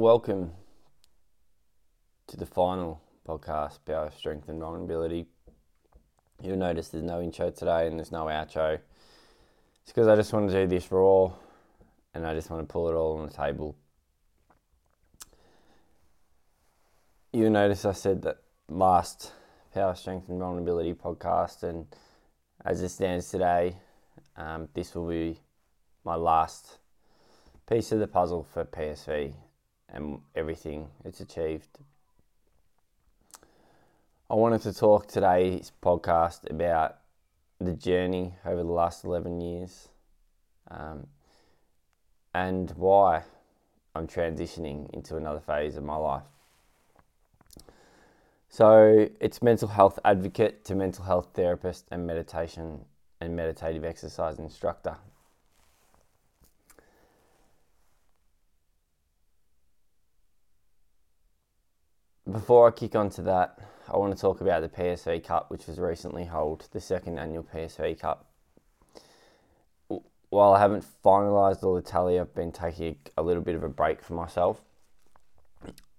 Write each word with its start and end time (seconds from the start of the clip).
welcome 0.00 0.50
to 2.26 2.34
the 2.34 2.46
final 2.46 3.02
podcast, 3.28 3.80
Power, 3.84 4.10
Strength 4.16 4.48
and 4.48 4.58
Vulnerability. 4.58 5.26
You'll 6.42 6.56
notice 6.56 6.88
there's 6.88 7.04
no 7.04 7.20
intro 7.20 7.50
today 7.50 7.86
and 7.86 7.98
there's 7.98 8.10
no 8.10 8.24
outro. 8.24 8.78
It's 9.82 9.92
because 9.92 10.08
I 10.08 10.16
just 10.16 10.32
want 10.32 10.50
to 10.50 10.62
do 10.62 10.66
this 10.66 10.90
raw 10.90 11.30
and 12.14 12.26
I 12.26 12.32
just 12.32 12.48
want 12.48 12.66
to 12.66 12.72
pull 12.72 12.88
it 12.88 12.94
all 12.94 13.18
on 13.18 13.26
the 13.26 13.32
table. 13.34 13.76
You'll 17.34 17.50
notice 17.50 17.84
I 17.84 17.92
said 17.92 18.22
that 18.22 18.38
last 18.70 19.32
Power, 19.74 19.94
Strength 19.94 20.30
and 20.30 20.38
Vulnerability 20.38 20.94
podcast, 20.94 21.62
and 21.62 21.84
as 22.64 22.80
it 22.80 22.88
stands 22.88 23.30
today, 23.30 23.76
um, 24.34 24.66
this 24.72 24.94
will 24.94 25.08
be 25.08 25.40
my 26.06 26.14
last 26.14 26.78
piece 27.68 27.92
of 27.92 27.98
the 27.98 28.08
puzzle 28.08 28.48
for 28.50 28.64
PSV 28.64 29.34
and 29.92 30.20
everything 30.34 30.88
it's 31.04 31.20
achieved. 31.20 31.78
I 34.30 34.34
wanted 34.34 34.62
to 34.62 34.72
talk 34.72 35.08
today's 35.08 35.72
podcast 35.82 36.48
about 36.48 36.98
the 37.60 37.72
journey 37.72 38.34
over 38.44 38.62
the 38.62 38.70
last 38.70 39.04
11 39.04 39.40
years 39.40 39.88
um, 40.70 41.06
and 42.32 42.70
why 42.72 43.24
I'm 43.94 44.06
transitioning 44.06 44.88
into 44.90 45.16
another 45.16 45.40
phase 45.40 45.76
of 45.76 45.84
my 45.84 45.96
life. 45.96 46.22
So, 48.48 49.08
it's 49.20 49.42
mental 49.42 49.68
health 49.68 49.98
advocate 50.04 50.64
to 50.64 50.74
mental 50.74 51.04
health 51.04 51.28
therapist 51.34 51.86
and 51.90 52.06
meditation 52.06 52.84
and 53.20 53.36
meditative 53.36 53.84
exercise 53.84 54.38
instructor. 54.38 54.96
Before 62.30 62.68
I 62.68 62.70
kick 62.70 62.94
on 62.94 63.10
to 63.10 63.22
that, 63.22 63.58
I 63.88 63.96
want 63.96 64.14
to 64.14 64.20
talk 64.20 64.40
about 64.40 64.62
the 64.62 64.68
PSV 64.68 65.24
Cup, 65.24 65.50
which 65.50 65.66
was 65.66 65.80
recently 65.80 66.22
held, 66.24 66.68
the 66.70 66.80
second 66.80 67.18
annual 67.18 67.42
PSV 67.42 67.98
Cup. 67.98 68.26
While 70.28 70.52
I 70.52 70.60
haven't 70.60 70.84
finalised 71.04 71.64
all 71.64 71.74
the 71.74 71.82
tally, 71.82 72.20
I've 72.20 72.34
been 72.34 72.52
taking 72.52 72.98
a 73.16 73.22
little 73.22 73.42
bit 73.42 73.56
of 73.56 73.64
a 73.64 73.68
break 73.68 74.00
for 74.00 74.12
myself. 74.12 74.62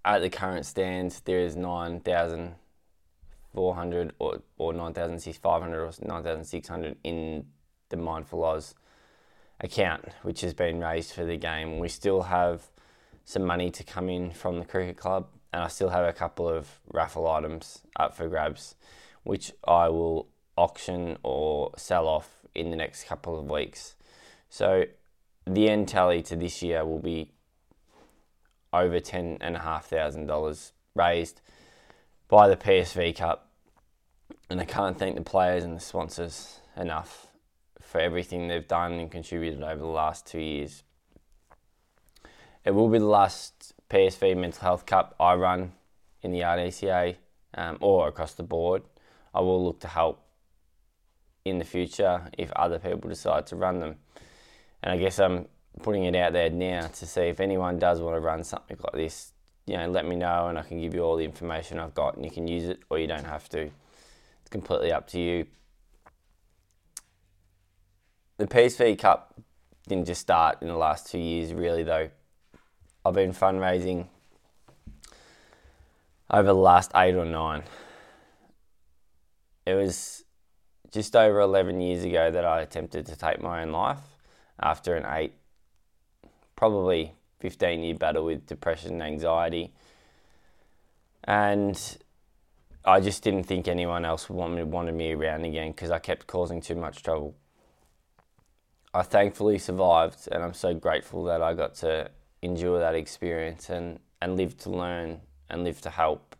At 0.05 0.21
the 0.21 0.29
current 0.29 0.65
stands, 0.65 1.19
there 1.19 1.39
is 1.39 1.57
9,400 1.57 4.13
or, 4.19 4.41
or 4.57 4.73
9,500 4.73 5.83
or 5.83 5.91
9,600 6.01 6.95
in 7.03 7.45
the 7.89 7.97
Mindful 7.97 8.45
Oz 8.45 8.73
account, 9.59 10.05
which 10.21 10.39
has 10.41 10.53
been 10.53 10.79
raised 10.79 11.11
for 11.11 11.25
the 11.25 11.35
game. 11.35 11.77
We 11.77 11.89
still 11.89 12.21
have 12.21 12.69
some 13.25 13.43
money 13.43 13.69
to 13.71 13.83
come 13.83 14.07
in 14.07 14.31
from 14.31 14.59
the 14.59 14.65
cricket 14.65 14.95
club 14.95 15.27
and 15.53 15.63
I 15.63 15.67
still 15.67 15.89
have 15.89 16.05
a 16.05 16.13
couple 16.13 16.47
of 16.47 16.79
raffle 16.91 17.27
items 17.27 17.81
up 17.95 18.15
for 18.15 18.27
grabs, 18.27 18.75
which 19.23 19.51
I 19.65 19.89
will 19.89 20.27
auction 20.57 21.17
or 21.23 21.71
sell 21.77 22.07
off 22.07 22.29
in 22.55 22.69
the 22.69 22.75
next 22.75 23.05
couple 23.05 23.39
of 23.39 23.49
weeks. 23.49 23.95
So 24.49 24.85
the 25.45 25.69
end 25.69 25.87
tally 25.87 26.21
to 26.23 26.35
this 26.35 26.61
year 26.61 26.85
will 26.85 26.99
be 26.99 27.31
over 28.73 28.99
ten 28.99 29.37
and 29.41 29.55
a 29.55 29.59
half 29.59 29.85
thousand 29.85 30.27
dollars 30.27 30.73
raised 30.95 31.41
by 32.27 32.47
the 32.47 32.55
PSV 32.55 33.15
Cup, 33.17 33.49
and 34.49 34.61
I 34.61 34.65
can't 34.65 34.97
thank 34.97 35.15
the 35.15 35.21
players 35.21 35.63
and 35.63 35.75
the 35.75 35.81
sponsors 35.81 36.59
enough 36.77 37.27
for 37.81 37.99
everything 37.99 38.47
they've 38.47 38.67
done 38.67 38.93
and 38.93 39.11
contributed 39.11 39.61
over 39.61 39.81
the 39.81 39.85
last 39.85 40.25
two 40.25 40.39
years. 40.39 40.83
It 42.63 42.71
will 42.71 42.87
be 42.87 42.99
the 42.99 43.05
last 43.05 43.73
PSV 43.91 44.37
Mental 44.37 44.61
Health 44.61 44.85
Cup 44.85 45.15
I 45.19 45.35
run 45.35 45.73
in 46.21 46.31
the 46.31 46.39
RDCA 46.39 47.17
um, 47.55 47.77
or 47.81 48.07
across 48.07 48.33
the 48.33 48.43
board. 48.43 48.83
I 49.33 49.41
will 49.41 49.63
look 49.65 49.81
to 49.81 49.87
help 49.87 50.23
in 51.43 51.57
the 51.57 51.65
future 51.65 52.29
if 52.37 52.51
other 52.51 52.79
people 52.79 53.09
decide 53.09 53.47
to 53.47 53.55
run 53.55 53.79
them. 53.79 53.95
And 54.81 54.93
I 54.93 54.97
guess 54.97 55.19
I'm 55.19 55.47
putting 55.83 56.05
it 56.05 56.15
out 56.15 56.31
there 56.31 56.49
now 56.49 56.87
to 56.87 57.05
see 57.05 57.23
if 57.23 57.41
anyone 57.41 57.79
does 57.79 57.99
want 57.99 58.15
to 58.15 58.21
run 58.21 58.43
something 58.43 58.77
like 58.81 58.93
this, 58.93 59.33
you 59.65 59.75
know, 59.75 59.89
let 59.89 60.07
me 60.07 60.15
know 60.15 60.47
and 60.47 60.57
I 60.57 60.63
can 60.63 60.79
give 60.79 60.93
you 60.93 61.01
all 61.01 61.17
the 61.17 61.25
information 61.25 61.77
I've 61.77 61.93
got 61.93 62.15
and 62.15 62.23
you 62.23 62.31
can 62.31 62.47
use 62.47 62.69
it 62.69 62.79
or 62.89 62.97
you 62.97 63.07
don't 63.07 63.25
have 63.25 63.49
to. 63.49 63.61
It's 63.61 64.49
completely 64.49 64.93
up 64.93 65.07
to 65.09 65.19
you. 65.19 65.47
The 68.37 68.47
PSV 68.47 68.97
Cup 68.99 69.39
didn't 69.87 70.05
just 70.05 70.21
start 70.21 70.61
in 70.61 70.67
the 70.69 70.77
last 70.77 71.11
two 71.11 71.19
years, 71.19 71.53
really, 71.53 71.83
though. 71.83 72.09
I've 73.03 73.15
been 73.15 73.33
fundraising 73.33 74.05
over 76.29 76.47
the 76.47 76.53
last 76.53 76.91
eight 76.95 77.15
or 77.15 77.25
nine. 77.25 77.63
It 79.65 79.73
was 79.73 80.23
just 80.91 81.15
over 81.15 81.39
11 81.39 81.81
years 81.81 82.03
ago 82.03 82.29
that 82.29 82.45
I 82.45 82.61
attempted 82.61 83.07
to 83.07 83.15
take 83.15 83.41
my 83.41 83.63
own 83.63 83.71
life 83.71 84.01
after 84.59 84.95
an 84.95 85.05
eight, 85.15 85.33
probably 86.55 87.15
15 87.39 87.81
year 87.81 87.95
battle 87.95 88.23
with 88.23 88.45
depression 88.45 88.93
and 88.93 89.03
anxiety. 89.03 89.73
And 91.23 91.97
I 92.85 92.99
just 92.99 93.23
didn't 93.23 93.45
think 93.45 93.67
anyone 93.67 94.05
else 94.05 94.29
wanted, 94.29 94.71
wanted 94.71 94.93
me 94.93 95.13
around 95.13 95.45
again 95.45 95.71
because 95.71 95.89
I 95.89 95.97
kept 95.97 96.27
causing 96.27 96.61
too 96.61 96.75
much 96.75 97.01
trouble. 97.01 97.35
I 98.93 99.03
thankfully 99.03 99.57
survived, 99.57 100.27
and 100.31 100.43
I'm 100.43 100.53
so 100.53 100.73
grateful 100.73 101.23
that 101.23 101.41
I 101.41 101.53
got 101.53 101.75
to 101.75 102.11
endure 102.41 102.79
that 102.79 102.95
experience 102.95 103.69
and, 103.69 103.99
and 104.21 104.37
live 104.37 104.57
to 104.57 104.69
learn 104.69 105.21
and 105.49 105.63
live 105.63 105.81
to 105.81 105.89
help. 105.89 106.35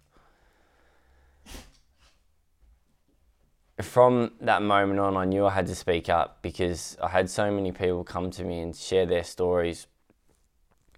From 3.81 4.33
that 4.41 4.61
moment 4.61 4.99
on, 4.99 5.17
I 5.17 5.25
knew 5.25 5.45
I 5.45 5.51
had 5.51 5.67
to 5.67 5.75
speak 5.75 6.07
up 6.09 6.41
because 6.41 6.97
I 7.01 7.09
had 7.09 7.29
so 7.29 7.51
many 7.51 7.71
people 7.71 8.03
come 8.03 8.29
to 8.31 8.43
me 8.43 8.59
and 8.59 8.75
share 8.75 9.05
their 9.05 9.23
stories 9.23 9.87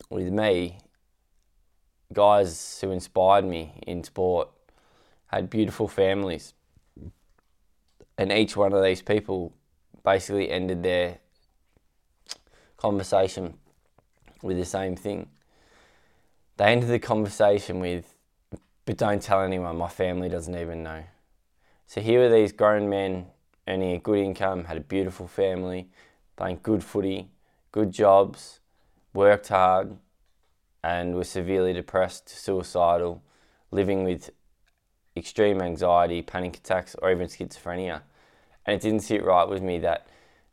with 0.10 0.28
me. 0.28 0.80
Guys 2.12 2.80
who 2.82 2.92
inspired 2.92 3.46
me 3.46 3.82
in 3.88 4.04
sport 4.04 4.50
had 5.28 5.50
beautiful 5.50 5.88
families. 5.88 6.54
And 8.18 8.32
each 8.32 8.56
one 8.56 8.74
of 8.74 8.84
these 8.84 9.02
people 9.02 9.54
basically 10.04 10.52
ended 10.52 10.84
their 10.84 11.20
conversation 12.78 13.56
with 14.44 14.58
the 14.58 14.66
same 14.66 14.96
thing. 14.96 15.30
They 16.58 16.66
ended 16.66 16.90
the 16.90 17.00
conversation 17.00 17.80
with, 17.80 18.16
but 18.86 18.98
don't 18.98 19.22
tell 19.22 19.42
anyone, 19.42 19.78
my 19.78 19.90
family 19.90 20.30
doesn't 20.30 20.56
even 20.56 20.84
know. 20.84 21.04
So 21.88 22.02
here 22.02 22.20
were 22.20 22.30
these 22.30 22.52
grown 22.52 22.90
men 22.90 23.28
earning 23.68 23.96
a 23.96 24.00
good 24.00 24.20
income, 24.20 24.66
had 24.66 24.78
a 24.78 24.82
beautiful 24.82 25.28
family, 25.28 25.90
playing 26.36 26.60
good 26.62 26.84
footy, 26.84 27.30
good 27.72 27.92
jobs, 27.92 28.60
worked 29.14 29.48
hard, 29.48 29.98
and 30.84 31.16
were 31.16 31.24
severely 31.24 31.74
depressed, 31.74 32.30
suicidal, 32.30 33.24
living 33.72 34.04
with 34.04 34.30
extreme 35.16 35.62
anxiety, 35.62 36.22
panic 36.22 36.58
attacks, 36.58 36.96
or 37.02 37.12
even 37.12 37.28
schizophrenia. 37.28 38.02
And 38.66 38.76
it 38.76 38.82
didn't 38.82 39.02
sit 39.02 39.24
right 39.24 39.48
with 39.48 39.62
me 39.62 39.80
that 39.80 40.08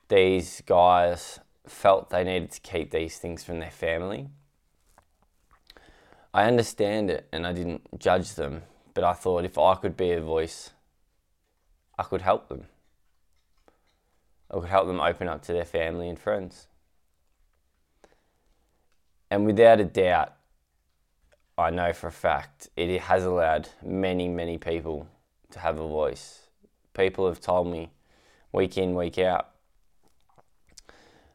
these 0.09 0.63
guys 0.67 1.41
felt 1.71 2.11
they 2.11 2.25
needed 2.25 2.51
to 2.53 2.61
keep 2.61 2.91
these 2.91 3.19
things 3.19 3.45
from 3.45 3.61
their 3.61 3.71
family. 3.71 4.29
I 6.33 6.45
understand 6.45 7.11
it 7.11 7.29
and 7.33 7.47
I 7.47 7.53
didn't 7.53 7.99
judge 7.99 8.35
them, 8.35 8.63
but 8.95 9.05
I 9.05 9.13
thought 9.15 9.45
if 9.45 9.59
I 9.59 9.75
could 9.75 9.97
be 9.97 10.13
a 10.13 10.21
voice, 10.21 10.71
I 11.99 12.03
could 12.03 12.23
help 12.23 12.49
them. 12.49 12.67
I 14.51 14.61
could 14.61 14.69
help 14.69 14.87
them 14.87 15.01
open 15.01 15.29
up 15.29 15.43
to 15.43 15.53
their 15.53 15.65
family 15.65 16.09
and 16.09 16.19
friends. 16.19 16.67
And 19.31 19.47
without 19.47 19.81
a 19.81 19.85
doubt, 19.85 20.35
I 21.57 21.71
know 21.71 21.93
for 21.93 22.09
a 22.09 22.13
fact 22.13 22.69
it 22.77 23.01
has 23.03 23.25
allowed 23.25 23.69
many, 23.85 24.29
many 24.29 24.59
people 24.59 25.09
to 25.51 25.59
have 25.61 25.79
a 25.79 25.87
voice. 25.87 26.49
People 26.95 27.29
have 27.29 27.41
told 27.41 27.69
me 27.69 27.91
week 28.53 28.77
in, 28.79 28.95
week 28.95 29.19
out, 29.19 29.51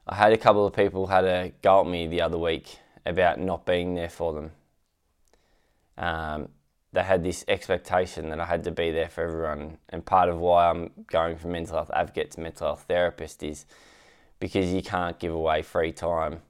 I 0.08 0.16
had 0.16 0.34
a 0.34 0.38
couple 0.38 0.66
of 0.66 0.74
people 0.74 1.08
had 1.08 1.26
a 1.26 1.52
go 1.62 1.82
at 1.82 1.88
me 1.88 2.08
the 2.08 2.22
other 2.22 2.38
week 2.38 2.78
about 3.06 3.40
not 3.40 3.66
being 3.66 3.96
there 3.96 4.10
for 4.10 4.34
them. 4.34 4.52
Um, 5.98 6.50
they 6.94 7.04
had 7.04 7.24
this 7.24 7.44
expectation 7.48 8.30
that 8.30 8.40
I 8.40 8.46
had 8.46 8.64
to 8.66 8.72
be 8.72 8.92
there 8.92 9.10
for 9.10 9.24
everyone, 9.24 9.78
and 9.90 10.06
part 10.06 10.30
of 10.30 10.38
why 10.38 10.70
I'm 10.70 10.92
going 11.08 11.38
from 11.38 11.52
mental 11.54 11.76
health 11.76 11.92
advocate 11.94 12.32
to 12.32 12.42
mental 12.42 12.68
health 12.68 12.86
therapist 12.88 13.44
is 13.44 13.66
because 14.40 14.72
you 14.72 14.82
can't 14.82 15.20
give 15.20 15.34
away 15.34 15.62
free 15.62 15.92
time 15.92 16.42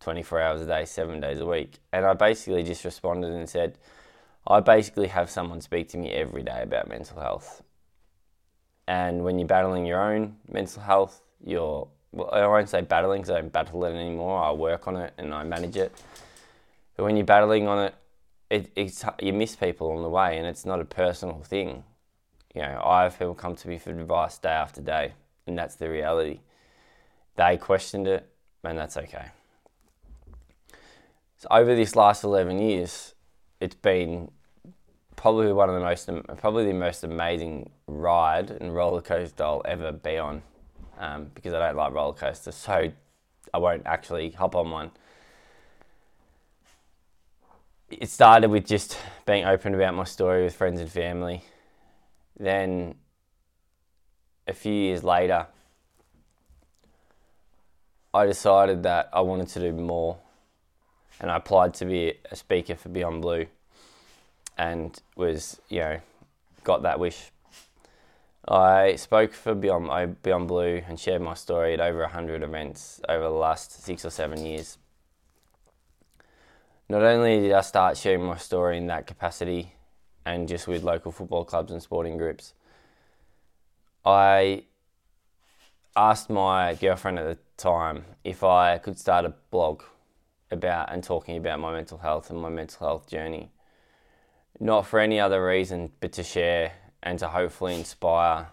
24 0.00 0.40
hours 0.40 0.60
a 0.62 0.66
day, 0.66 0.84
seven 0.84 1.20
days 1.20 1.40
a 1.40 1.46
week. 1.46 1.78
And 1.92 2.04
I 2.04 2.14
basically 2.14 2.62
just 2.62 2.84
responded 2.84 3.32
and 3.32 3.48
said, 3.48 3.78
I 4.46 4.60
basically 4.60 5.08
have 5.08 5.30
someone 5.30 5.60
speak 5.60 5.88
to 5.90 5.98
me 5.98 6.10
every 6.10 6.42
day 6.42 6.62
about 6.62 6.88
mental 6.88 7.20
health. 7.20 7.62
And 8.88 9.22
when 9.22 9.38
you're 9.38 9.46
battling 9.46 9.86
your 9.86 10.00
own 10.00 10.36
mental 10.48 10.82
health, 10.82 11.22
you're 11.44 11.88
well, 12.12 12.30
I 12.32 12.46
won't 12.46 12.68
say 12.68 12.80
battling 12.80 13.22
because 13.22 13.30
I 13.34 13.40
don't 13.40 13.52
battle 13.52 13.84
it 13.84 13.94
anymore. 13.94 14.42
I 14.42 14.52
work 14.52 14.88
on 14.88 14.96
it 14.96 15.12
and 15.18 15.32
I 15.32 15.44
manage 15.44 15.76
it. 15.76 15.92
But 16.96 17.04
when 17.04 17.16
you're 17.16 17.26
battling 17.26 17.68
on 17.68 17.86
it, 17.86 17.94
it 18.50 18.72
it's, 18.74 19.04
you 19.20 19.32
miss 19.32 19.56
people 19.56 19.90
on 19.92 20.02
the 20.02 20.08
way, 20.08 20.36
and 20.36 20.46
it's 20.46 20.66
not 20.66 20.80
a 20.80 20.84
personal 20.84 21.42
thing. 21.42 21.84
You 22.54 22.62
know, 22.62 22.82
I 22.84 23.04
have 23.04 23.18
people 23.18 23.34
come 23.34 23.54
to 23.56 23.68
me 23.68 23.78
for 23.78 23.90
advice 23.90 24.38
day 24.38 24.48
after 24.50 24.80
day, 24.80 25.12
and 25.46 25.56
that's 25.56 25.76
the 25.76 25.88
reality. 25.88 26.40
They 27.36 27.56
questioned 27.56 28.08
it, 28.08 28.28
and 28.64 28.76
that's 28.76 28.96
okay. 28.96 29.26
So 31.38 31.48
over 31.50 31.74
this 31.74 31.94
last 31.96 32.24
11 32.24 32.58
years, 32.58 33.14
it's 33.60 33.76
been 33.76 34.30
probably 35.16 35.52
one 35.52 35.68
of 35.68 35.74
the 35.76 35.80
most, 35.80 36.10
probably 36.38 36.66
the 36.66 36.74
most 36.74 37.04
amazing 37.04 37.70
ride 37.86 38.50
and 38.50 38.74
roller 38.74 39.00
coaster 39.00 39.44
I'll 39.44 39.62
ever 39.64 39.92
be 39.92 40.18
on. 40.18 40.42
Um, 41.00 41.30
because 41.34 41.54
I 41.54 41.66
don't 41.66 41.76
like 41.76 41.94
roller 41.94 42.12
coasters, 42.12 42.54
so 42.54 42.92
I 43.54 43.58
won't 43.58 43.84
actually 43.86 44.32
hop 44.32 44.54
on 44.54 44.70
one. 44.70 44.90
It 47.90 48.10
started 48.10 48.50
with 48.50 48.66
just 48.66 48.98
being 49.24 49.46
open 49.46 49.74
about 49.74 49.94
my 49.94 50.04
story 50.04 50.44
with 50.44 50.54
friends 50.54 50.78
and 50.78 50.92
family. 50.92 51.42
Then, 52.38 52.96
a 54.46 54.52
few 54.52 54.74
years 54.74 55.02
later, 55.02 55.46
I 58.12 58.26
decided 58.26 58.82
that 58.82 59.08
I 59.10 59.22
wanted 59.22 59.48
to 59.48 59.60
do 59.60 59.72
more 59.72 60.18
and 61.18 61.30
I 61.30 61.36
applied 61.36 61.72
to 61.74 61.86
be 61.86 62.12
a 62.30 62.36
speaker 62.36 62.74
for 62.74 62.90
Beyond 62.90 63.22
Blue 63.22 63.46
and 64.58 65.00
was, 65.16 65.60
you 65.70 65.78
know, 65.78 66.00
got 66.62 66.82
that 66.82 67.00
wish. 67.00 67.30
I 68.48 68.96
spoke 68.96 69.32
for 69.32 69.54
Beyond, 69.54 70.22
Beyond 70.22 70.48
Blue 70.48 70.82
and 70.88 70.98
shared 70.98 71.22
my 71.22 71.34
story 71.34 71.74
at 71.74 71.80
over 71.80 72.00
100 72.00 72.42
events 72.42 73.00
over 73.08 73.24
the 73.24 73.30
last 73.30 73.84
six 73.84 74.04
or 74.04 74.10
seven 74.10 74.44
years. 74.44 74.78
Not 76.88 77.02
only 77.02 77.40
did 77.40 77.52
I 77.52 77.60
start 77.60 77.96
sharing 77.96 78.24
my 78.24 78.36
story 78.36 78.76
in 78.76 78.86
that 78.88 79.06
capacity 79.06 79.74
and 80.24 80.48
just 80.48 80.66
with 80.66 80.82
local 80.82 81.12
football 81.12 81.44
clubs 81.44 81.70
and 81.70 81.82
sporting 81.82 82.16
groups, 82.16 82.54
I 84.04 84.64
asked 85.94 86.30
my 86.30 86.74
girlfriend 86.74 87.18
at 87.18 87.26
the 87.26 87.38
time 87.56 88.04
if 88.24 88.42
I 88.42 88.78
could 88.78 88.98
start 88.98 89.24
a 89.24 89.34
blog 89.50 89.82
about 90.50 90.92
and 90.92 91.04
talking 91.04 91.36
about 91.36 91.60
my 91.60 91.72
mental 91.72 91.98
health 91.98 92.30
and 92.30 92.40
my 92.40 92.48
mental 92.48 92.86
health 92.86 93.06
journey. 93.06 93.50
Not 94.58 94.86
for 94.86 94.98
any 94.98 95.20
other 95.20 95.44
reason 95.46 95.92
but 96.00 96.12
to 96.14 96.22
share 96.22 96.72
and 97.02 97.18
to 97.18 97.28
hopefully 97.28 97.74
inspire 97.74 98.48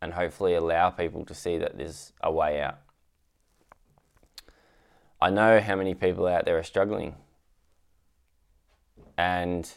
and 0.00 0.12
hopefully 0.12 0.54
allow 0.54 0.90
people 0.90 1.24
to 1.24 1.34
see 1.34 1.58
that 1.58 1.78
there's 1.78 2.12
a 2.22 2.30
way 2.30 2.60
out. 2.60 2.78
I 5.20 5.30
know 5.30 5.60
how 5.60 5.76
many 5.76 5.94
people 5.94 6.26
out 6.26 6.44
there 6.44 6.58
are 6.58 6.64
struggling. 6.64 7.14
And 9.16 9.70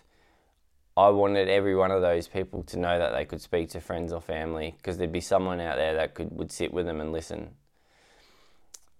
I 0.97 1.09
wanted 1.09 1.49
every 1.49 1.75
one 1.75 1.91
of 1.91 2.01
those 2.01 2.27
people 2.27 2.63
to 2.63 2.79
know 2.79 2.97
that 2.97 3.11
they 3.11 3.25
could 3.25 3.41
speak 3.41 3.69
to 3.69 3.81
friends 3.81 4.13
or 4.13 4.21
family 4.21 4.75
because 4.77 4.97
there'd 4.97 5.11
be 5.11 5.21
someone 5.21 5.59
out 5.59 5.75
there 5.75 5.93
that 5.95 6.15
could 6.15 6.31
would 6.31 6.51
sit 6.51 6.73
with 6.73 6.85
them 6.85 7.01
and 7.01 7.11
listen. 7.11 7.51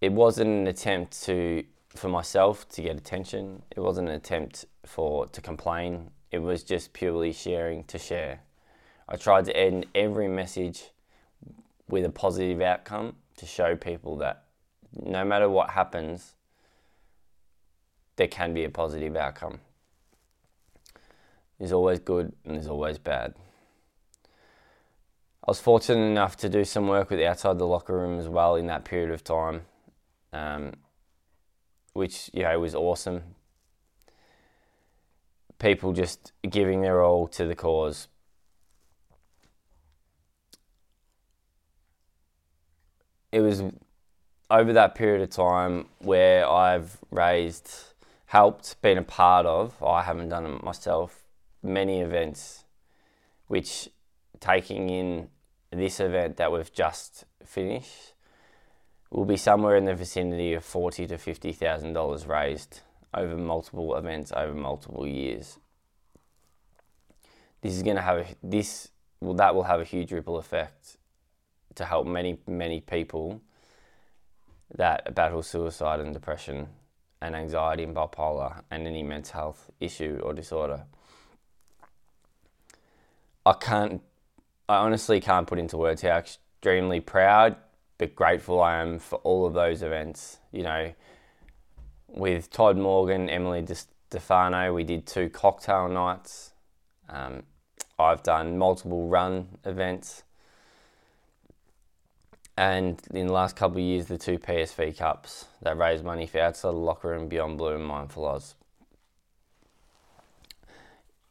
It 0.01 0.11
wasn't 0.11 0.49
an 0.49 0.67
attempt 0.67 1.23
to 1.23 1.63
for 1.89 2.09
myself 2.09 2.67
to 2.69 2.81
get 2.81 2.97
attention. 2.97 3.63
It 3.75 3.79
wasn't 3.79 4.09
an 4.09 4.15
attempt 4.15 4.65
for 4.85 5.27
to 5.27 5.41
complain. 5.41 6.11
It 6.31 6.39
was 6.39 6.63
just 6.63 6.91
purely 6.91 7.31
sharing 7.31 7.85
to 7.85 7.97
share. 7.97 8.41
I 9.07 9.17
tried 9.17 9.45
to 9.45 9.55
end 9.55 9.85
every 9.93 10.27
message 10.27 10.91
with 11.87 12.05
a 12.05 12.09
positive 12.09 12.61
outcome 12.61 13.15
to 13.37 13.45
show 13.45 13.75
people 13.75 14.17
that 14.17 14.43
no 14.93 15.23
matter 15.23 15.49
what 15.49 15.71
happens, 15.71 16.33
there 18.15 18.27
can 18.27 18.53
be 18.53 18.63
a 18.63 18.69
positive 18.69 19.15
outcome. 19.15 19.59
There's 21.59 21.71
always 21.71 21.99
good 21.99 22.33
and 22.43 22.55
there's 22.55 22.67
always 22.67 22.97
bad. 22.97 23.35
I 24.23 25.51
was 25.51 25.59
fortunate 25.59 26.05
enough 26.05 26.35
to 26.37 26.49
do 26.49 26.65
some 26.65 26.87
work 26.87 27.11
with 27.11 27.21
outside 27.21 27.59
the 27.59 27.67
locker 27.67 27.95
room 27.95 28.19
as 28.19 28.27
well 28.27 28.55
in 28.55 28.67
that 28.67 28.83
period 28.83 29.11
of 29.11 29.23
time. 29.23 29.61
Um, 30.33 30.73
which 31.95 32.29
know 32.33 32.59
was 32.59 32.75
awesome. 32.75 33.23
People 35.59 35.93
just 35.93 36.33
giving 36.47 36.81
their 36.81 37.01
all 37.01 37.27
to 37.29 37.45
the 37.45 37.55
cause. 37.55 38.09
It 43.35 43.41
was 43.41 43.61
over 44.49 44.71
that 44.71 44.95
period 44.95 45.21
of 45.21 45.29
time 45.29 45.87
where 45.99 46.47
I've 46.47 46.97
raised, 47.11 47.69
helped, 48.27 48.81
been 48.81 48.97
a 48.97 49.01
part 49.01 49.45
of, 49.45 49.83
I 49.83 50.03
haven't 50.03 50.29
done 50.29 50.45
it 50.45 50.63
myself, 50.63 51.25
many 51.61 51.99
events, 51.99 52.63
which 53.47 53.89
taking 54.39 54.89
in 54.89 55.27
this 55.69 55.99
event 55.99 56.37
that 56.37 56.49
we've 56.49 56.71
just 56.71 57.25
finished 57.45 58.13
will 59.11 59.25
be 59.25 59.35
somewhere 59.35 59.75
in 59.75 59.83
the 59.83 59.95
vicinity 59.95 60.53
of 60.53 60.63
forty 60.63 61.05
to 61.05 61.17
fifty 61.17 61.51
thousand 61.51 61.91
dollars 61.91 62.25
raised 62.25 62.79
over 63.13 63.35
multiple 63.35 63.97
events 63.97 64.31
over 64.31 64.53
multiple 64.53 65.05
years. 65.05 65.59
This 67.59 67.73
is 67.73 67.83
going 67.83 67.97
to 67.97 68.01
have 68.01 68.17
a, 68.19 68.25
this 68.41 68.91
well 69.19 69.33
that 69.33 69.53
will 69.53 69.63
have 69.63 69.81
a 69.81 69.83
huge 69.83 70.13
ripple 70.13 70.37
effect 70.37 70.95
to 71.75 71.85
help 71.85 72.07
many 72.07 72.39
many 72.47 72.81
people 72.81 73.41
that 74.73 75.13
battle 75.13 75.43
suicide 75.43 75.99
and 75.99 76.13
depression 76.13 76.67
and 77.21 77.35
anxiety 77.35 77.83
and 77.83 77.95
bipolar 77.95 78.61
and 78.71 78.87
any 78.87 79.03
mental 79.03 79.39
health 79.39 79.69
issue 79.79 80.19
or 80.23 80.33
disorder. 80.33 80.85
I 83.45 83.53
can't 83.53 84.01
I 84.67 84.77
honestly 84.77 85.21
can't 85.21 85.47
put 85.47 85.59
into 85.59 85.77
words 85.77 86.01
how 86.01 86.17
extremely 86.17 86.99
proud 86.99 87.55
but 87.97 88.15
grateful 88.15 88.61
I 88.61 88.81
am 88.81 88.99
for 88.99 89.17
all 89.19 89.45
of 89.45 89.53
those 89.53 89.81
events. 89.81 90.39
You 90.51 90.63
know, 90.63 90.93
with 92.07 92.49
Todd 92.49 92.77
Morgan, 92.77 93.29
Emily 93.29 93.65
Stefano, 94.09 94.73
we 94.73 94.83
did 94.83 95.05
two 95.05 95.29
cocktail 95.29 95.87
nights. 95.87 96.51
Um, 97.09 97.43
I've 97.97 98.23
done 98.23 98.57
multiple 98.57 99.07
run 99.07 99.59
events. 99.63 100.23
And 102.57 103.01
in 103.13 103.27
the 103.27 103.33
last 103.33 103.55
couple 103.55 103.77
of 103.77 103.83
years, 103.83 104.05
the 104.05 104.17
two 104.17 104.39
PSV 104.39 104.97
Cups 104.97 105.45
that 105.61 105.77
raised 105.77 106.05
money 106.05 106.25
for 106.25 106.39
Outside 106.39 106.69
the 106.69 106.77
Locker 106.77 107.09
Room, 107.09 107.27
Beyond 107.27 107.57
Blue, 107.57 107.75
and 107.75 107.85
Mindful 107.85 108.25
Oz. 108.25 108.55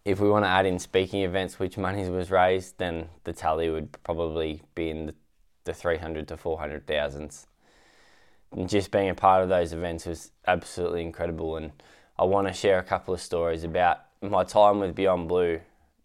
If 0.04 0.20
we 0.20 0.28
want 0.28 0.44
to 0.44 0.50
add 0.50 0.66
in 0.66 0.78
speaking 0.78 1.22
events, 1.22 1.58
which 1.58 1.78
money 1.78 2.06
was 2.10 2.30
raised, 2.30 2.76
then 2.76 3.08
the 3.24 3.32
tally 3.32 3.70
would 3.70 3.90
probably 4.02 4.60
be 4.74 4.90
in 4.90 5.06
the 5.06 5.14
the 5.64 5.74
300 5.74 6.28
to 6.28 6.36
400 6.36 6.86
thousands. 6.86 7.46
And 8.52 8.68
just 8.68 8.90
being 8.90 9.08
a 9.08 9.14
part 9.14 9.42
of 9.42 9.48
those 9.48 9.72
events 9.72 10.06
was 10.06 10.30
absolutely 10.46 11.02
incredible. 11.02 11.56
And 11.56 11.72
I 12.18 12.24
want 12.24 12.46
to 12.46 12.52
share 12.52 12.78
a 12.78 12.84
couple 12.84 13.12
of 13.12 13.20
stories 13.20 13.64
about 13.64 14.00
my 14.22 14.44
time 14.44 14.78
with 14.78 14.94
Beyond 14.94 15.28
Blue 15.28 15.60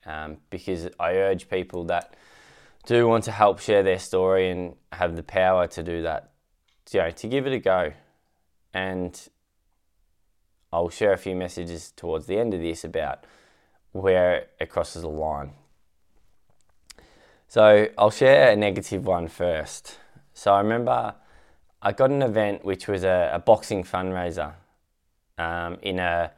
um, 0.06 0.38
because 0.50 0.88
I 1.00 1.14
urge 1.14 1.50
people 1.50 1.84
that 1.86 2.16
do 2.86 3.08
want 3.08 3.24
to 3.26 3.32
help 3.32 3.60
share 3.60 3.84
their 3.84 4.00
story 4.00 4.50
and 4.50 4.76
have 4.92 5.16
the 5.16 5.24
power 5.24 5.68
to 5.68 5.84
do 5.84 6.02
that, 6.04 6.32
you 6.92 7.00
know, 7.00 7.12
to 7.12 7.28
give 7.28 7.46
it 7.46 7.54
a 7.54 7.60
go. 7.60 7.94
And 8.74 9.20
I'll 10.72 10.90
share 10.90 11.14
a 11.14 11.18
few 11.18 11.36
messages 11.36 11.92
towards 11.96 12.26
the 12.28 12.38
end 12.38 12.54
of 12.54 12.62
this 12.62 12.84
about 12.84 13.26
where 13.92 14.48
it 14.60 14.70
crosses 14.70 15.02
the 15.02 15.10
line. 15.10 15.52
So 17.48 17.88
I'll 17.98 18.12
share 18.12 18.52
a 18.52 18.56
negative 18.56 19.06
one 19.06 19.28
first. 19.28 19.98
So 20.34 20.54
I 20.54 20.60
remember 20.60 21.16
I 21.82 21.94
got 21.94 22.12
an 22.12 22.22
event 22.22 22.64
which 22.64 22.88
was 22.88 23.04
a, 23.04 23.32
a 23.34 23.40
boxing 23.40 23.84
fundraiser 23.84 24.54
um, 25.38 25.78
in 25.82 25.98
a 25.98 26.32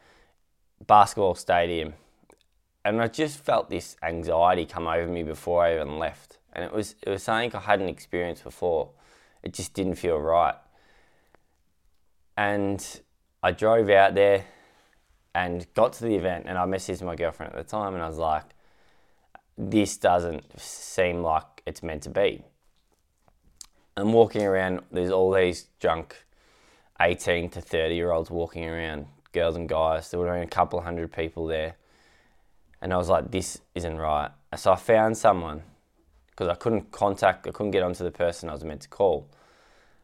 basketball 0.87 1.35
stadium, 1.35 1.93
and 2.83 3.01
I 3.01 3.07
just 3.07 3.39
felt 3.39 3.69
this 3.69 3.95
anxiety 4.01 4.65
come 4.65 4.87
over 4.87 5.07
me 5.07 5.23
before 5.23 5.63
I 5.63 5.75
even 5.75 5.99
left, 5.99 6.39
and 6.53 6.65
it 6.65 6.73
was 6.73 6.95
it 7.01 7.09
was 7.09 7.23
something 7.23 7.53
I 7.55 7.59
hadn't 7.59 7.89
experienced 7.89 8.43
before. 8.43 8.89
It 9.43 9.53
just 9.53 9.73
didn't 9.73 9.95
feel 9.95 10.17
right, 10.17 10.55
and 12.37 13.01
I 13.43 13.51
drove 13.51 13.89
out 13.89 14.15
there 14.15 14.45
and 15.33 15.65
got 15.73 15.93
to 15.93 16.03
the 16.03 16.15
event, 16.15 16.45
and 16.47 16.57
I 16.57 16.65
messaged 16.65 17.01
my 17.01 17.15
girlfriend 17.15 17.53
at 17.53 17.57
the 17.57 17.69
time, 17.69 17.93
and 17.93 18.03
I 18.03 18.07
was 18.07 18.17
like 18.17 18.45
this 19.57 19.97
doesn't 19.97 20.59
seem 20.59 21.21
like 21.21 21.61
it's 21.65 21.83
meant 21.83 22.03
to 22.03 22.09
be. 22.09 22.43
I'm 23.95 24.13
walking 24.13 24.43
around, 24.43 24.81
there's 24.91 25.11
all 25.11 25.31
these 25.31 25.67
drunk 25.79 26.25
18 26.99 27.49
to 27.51 27.61
30 27.61 27.95
year 27.95 28.11
olds 28.11 28.31
walking 28.31 28.67
around, 28.67 29.07
girls 29.33 29.55
and 29.55 29.69
guys. 29.69 30.09
There 30.09 30.19
were 30.19 30.29
only 30.29 30.43
a 30.43 30.47
couple 30.47 30.81
hundred 30.81 31.11
people 31.11 31.45
there. 31.45 31.75
And 32.81 32.93
I 32.93 32.97
was 32.97 33.09
like, 33.09 33.31
this 33.31 33.61
isn't 33.75 33.97
right. 33.97 34.31
So 34.55 34.71
I 34.71 34.75
found 34.75 35.17
someone 35.17 35.63
because 36.29 36.47
I 36.47 36.55
couldn't 36.55 36.91
contact, 36.91 37.47
I 37.47 37.51
couldn't 37.51 37.71
get 37.71 37.83
onto 37.83 38.03
the 38.03 38.11
person 38.11 38.49
I 38.49 38.53
was 38.53 38.63
meant 38.63 38.81
to 38.81 38.89
call. 38.89 39.29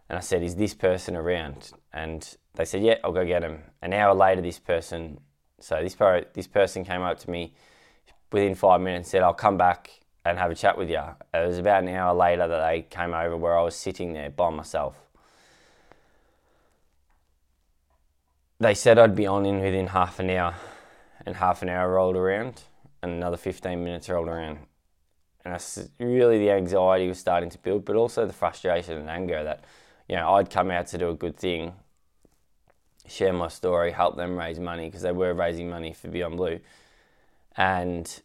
And 0.09 0.17
I 0.17 0.21
said, 0.21 0.43
Is 0.43 0.55
this 0.55 0.73
person 0.73 1.15
around? 1.15 1.71
And 1.93 2.37
they 2.55 2.65
said, 2.65 2.83
Yeah, 2.83 2.95
I'll 3.03 3.11
go 3.11 3.25
get 3.25 3.43
him. 3.43 3.63
An 3.81 3.93
hour 3.93 4.13
later, 4.13 4.41
this 4.41 4.59
person, 4.59 5.19
so 5.59 5.81
this, 5.81 5.95
this 6.33 6.47
person 6.47 6.85
came 6.85 7.01
up 7.01 7.19
to 7.19 7.29
me 7.29 7.53
within 8.31 8.55
five 8.55 8.81
minutes 8.81 9.07
and 9.07 9.11
said, 9.11 9.23
I'll 9.23 9.33
come 9.33 9.57
back 9.57 10.01
and 10.25 10.37
have 10.37 10.51
a 10.51 10.55
chat 10.55 10.77
with 10.77 10.89
you. 10.89 11.01
It 11.33 11.47
was 11.47 11.57
about 11.57 11.83
an 11.83 11.89
hour 11.89 12.13
later 12.13 12.47
that 12.47 12.69
they 12.69 12.81
came 12.83 13.13
over 13.13 13.35
where 13.35 13.57
I 13.57 13.61
was 13.63 13.75
sitting 13.75 14.13
there 14.13 14.29
by 14.29 14.49
myself. 14.49 14.95
They 18.59 18.73
said 18.73 18.97
I'd 18.97 19.15
be 19.15 19.27
on 19.27 19.45
in 19.45 19.59
within 19.59 19.87
half 19.87 20.19
an 20.19 20.29
hour, 20.31 20.55
and 21.25 21.35
half 21.35 21.61
an 21.61 21.69
hour 21.69 21.93
rolled 21.93 22.15
around, 22.15 22.63
and 23.01 23.11
another 23.11 23.37
15 23.37 23.83
minutes 23.83 24.09
rolled 24.09 24.27
around. 24.27 24.59
And 25.43 25.53
that's 25.53 25.89
really 25.99 26.39
the 26.39 26.51
anxiety 26.51 27.07
was 27.07 27.19
starting 27.19 27.49
to 27.49 27.57
build, 27.57 27.85
but 27.85 27.95
also 27.95 28.25
the 28.25 28.33
frustration 28.33 28.97
and 28.97 29.09
anger 29.09 29.43
that, 29.43 29.63
you 30.09 30.15
know, 30.15 30.35
I'd 30.35 30.49
come 30.49 30.71
out 30.71 30.87
to 30.87 30.97
do 30.97 31.09
a 31.09 31.13
good 31.13 31.37
thing, 31.37 31.73
share 33.07 33.33
my 33.33 33.47
story, 33.47 33.91
help 33.91 34.17
them 34.17 34.37
raise 34.37 34.59
money 34.59 34.87
because 34.87 35.01
they 35.01 35.11
were 35.11 35.33
raising 35.33 35.69
money 35.69 35.93
for 35.93 36.09
Beyond 36.09 36.37
Blue 36.37 36.59
and 37.57 38.21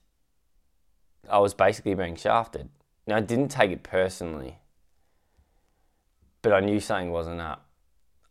I 1.28 1.38
was 1.38 1.54
basically 1.54 1.94
being 1.94 2.16
shafted. 2.16 2.68
Now, 3.06 3.16
I 3.16 3.20
didn't 3.20 3.48
take 3.48 3.70
it 3.70 3.82
personally, 3.82 4.58
but 6.42 6.52
I 6.52 6.60
knew 6.60 6.78
something 6.78 7.10
wasn't 7.10 7.40
up. 7.40 7.66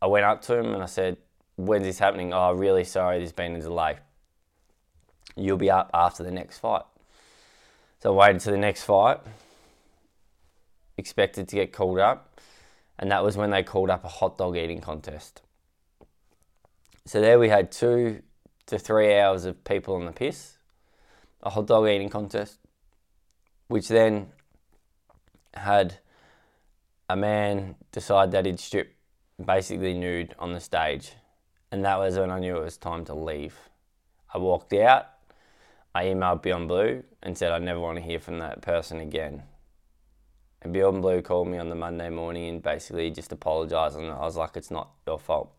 I 0.01 0.07
went 0.07 0.25
up 0.25 0.41
to 0.43 0.57
him 0.57 0.73
and 0.73 0.83
I 0.83 0.85
said, 0.85 1.17
When's 1.57 1.83
this 1.83 1.99
happening? 1.99 2.33
Oh, 2.33 2.53
really 2.53 2.83
sorry, 2.83 3.17
there's 3.17 3.33
been 3.33 3.55
a 3.55 3.61
delay. 3.61 3.97
You'll 5.35 5.57
be 5.57 5.69
up 5.69 5.89
after 5.93 6.23
the 6.23 6.31
next 6.31 6.59
fight. 6.59 6.83
So 7.99 8.13
I 8.13 8.27
waited 8.27 8.41
to 8.41 8.51
the 8.51 8.57
next 8.57 8.83
fight, 8.83 9.19
expected 10.97 11.47
to 11.49 11.55
get 11.55 11.71
called 11.71 11.99
up, 11.99 12.39
and 12.97 13.11
that 13.11 13.23
was 13.23 13.37
when 13.37 13.51
they 13.51 13.63
called 13.63 13.89
up 13.89 14.03
a 14.03 14.07
hot 14.07 14.37
dog 14.37 14.57
eating 14.57 14.81
contest. 14.81 15.41
So 17.05 17.21
there 17.21 17.39
we 17.39 17.49
had 17.49 17.71
two 17.71 18.21
to 18.67 18.79
three 18.79 19.17
hours 19.17 19.45
of 19.45 19.63
people 19.63 19.95
on 19.95 20.05
the 20.05 20.11
piss 20.11 20.57
a 21.43 21.49
hot 21.49 21.67
dog 21.67 21.87
eating 21.87 22.09
contest, 22.09 22.59
which 23.67 23.87
then 23.87 24.27
had 25.53 25.95
a 27.09 27.15
man 27.15 27.75
decide 27.91 28.31
that 28.31 28.45
he'd 28.45 28.59
strip 28.59 28.95
basically 29.43 29.93
nude 29.93 30.35
on 30.37 30.53
the 30.53 30.59
stage. 30.59 31.13
And 31.71 31.83
that 31.85 31.97
was 31.97 32.17
when 32.17 32.29
I 32.29 32.39
knew 32.39 32.57
it 32.57 32.63
was 32.63 32.77
time 32.77 33.05
to 33.05 33.15
leave. 33.15 33.57
I 34.33 34.37
walked 34.37 34.73
out, 34.73 35.07
I 35.93 36.05
emailed 36.05 36.41
Beyond 36.41 36.67
Blue 36.67 37.03
and 37.21 37.37
said 37.37 37.51
I 37.51 37.59
never 37.59 37.79
want 37.79 37.97
to 37.97 38.03
hear 38.03 38.19
from 38.19 38.39
that 38.39 38.61
person 38.61 38.99
again. 38.99 39.43
And 40.61 40.71
Beyond 40.73 41.01
Blue 41.01 41.21
called 41.21 41.47
me 41.47 41.57
on 41.57 41.69
the 41.69 41.75
Monday 41.75 42.09
morning 42.09 42.47
and 42.47 42.63
basically 42.63 43.09
just 43.09 43.31
apologised. 43.31 43.97
And 43.97 44.11
I 44.11 44.19
was 44.19 44.37
like, 44.37 44.55
it's 44.55 44.71
not 44.71 44.91
your 45.07 45.19
fault. 45.19 45.51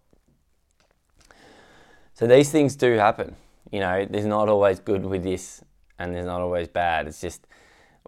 So 2.14 2.26
these 2.26 2.50
things 2.50 2.76
do 2.76 2.93
happen. 2.95 3.37
You 3.71 3.81
know, 3.81 4.07
there's 4.09 4.26
not 4.26 4.49
always 4.49 4.79
good 4.79 5.05
with 5.05 5.23
this 5.23 5.62
and 5.99 6.14
there's 6.14 6.26
not 6.26 6.41
always 6.41 6.69
bad. 6.69 7.09
It's 7.09 7.21
just 7.21 7.47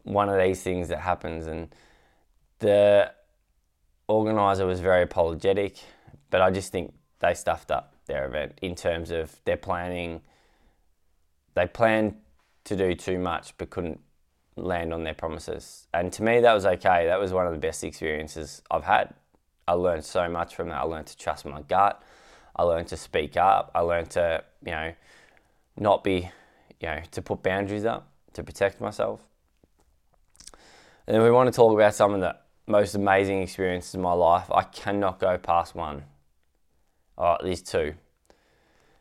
one 0.02 0.28
of 0.28 0.38
these 0.38 0.62
things 0.62 0.88
that 0.88 1.00
happens. 1.00 1.46
And 1.46 1.74
the 2.60 3.12
organizer 4.08 4.66
was 4.66 4.80
very 4.80 5.02
apologetic, 5.02 5.78
but 6.30 6.40
I 6.40 6.50
just 6.50 6.70
think 6.70 6.94
they 7.20 7.34
stuffed 7.34 7.70
up 7.70 7.94
their 8.06 8.26
event 8.26 8.58
in 8.62 8.74
terms 8.74 9.10
of 9.10 9.40
their 9.44 9.56
planning. 9.56 10.20
They 11.54 11.66
planned 11.66 12.16
to 12.64 12.76
do 12.76 12.94
too 12.94 13.18
much 13.18 13.56
but 13.58 13.70
couldn't 13.70 14.00
land 14.56 14.92
on 14.92 15.04
their 15.04 15.14
promises. 15.14 15.86
And 15.92 16.12
to 16.12 16.22
me, 16.22 16.40
that 16.40 16.52
was 16.52 16.66
okay. 16.66 17.06
That 17.06 17.18
was 17.18 17.32
one 17.32 17.46
of 17.46 17.52
the 17.52 17.58
best 17.58 17.82
experiences 17.84 18.62
I've 18.70 18.84
had. 18.84 19.14
I 19.66 19.72
learned 19.72 20.04
so 20.04 20.28
much 20.28 20.54
from 20.54 20.68
that. 20.68 20.80
I 20.80 20.84
learned 20.84 21.06
to 21.08 21.16
trust 21.16 21.44
my 21.44 21.62
gut. 21.62 22.02
I 22.56 22.62
learned 22.62 22.88
to 22.88 22.96
speak 22.96 23.36
up. 23.36 23.70
I 23.74 23.80
learned 23.80 24.10
to, 24.10 24.44
you 24.64 24.72
know, 24.72 24.92
not 25.76 26.04
be 26.04 26.30
you 26.80 26.88
know, 26.88 27.00
to 27.12 27.22
put 27.22 27.42
boundaries 27.42 27.84
up 27.84 28.08
to 28.34 28.42
protect 28.42 28.80
myself. 28.80 29.22
And 31.06 31.14
then 31.14 31.22
we 31.22 31.30
want 31.30 31.52
to 31.52 31.56
talk 31.56 31.72
about 31.72 31.94
some 31.94 32.14
of 32.14 32.20
the 32.20 32.36
most 32.66 32.94
amazing 32.94 33.42
experiences 33.42 33.94
in 33.94 34.00
my 34.00 34.12
life. 34.12 34.50
I 34.50 34.62
cannot 34.62 35.18
go 35.18 35.38
past 35.38 35.74
one, 35.74 36.04
or 37.16 37.34
at 37.34 37.44
least 37.44 37.66
two. 37.66 37.94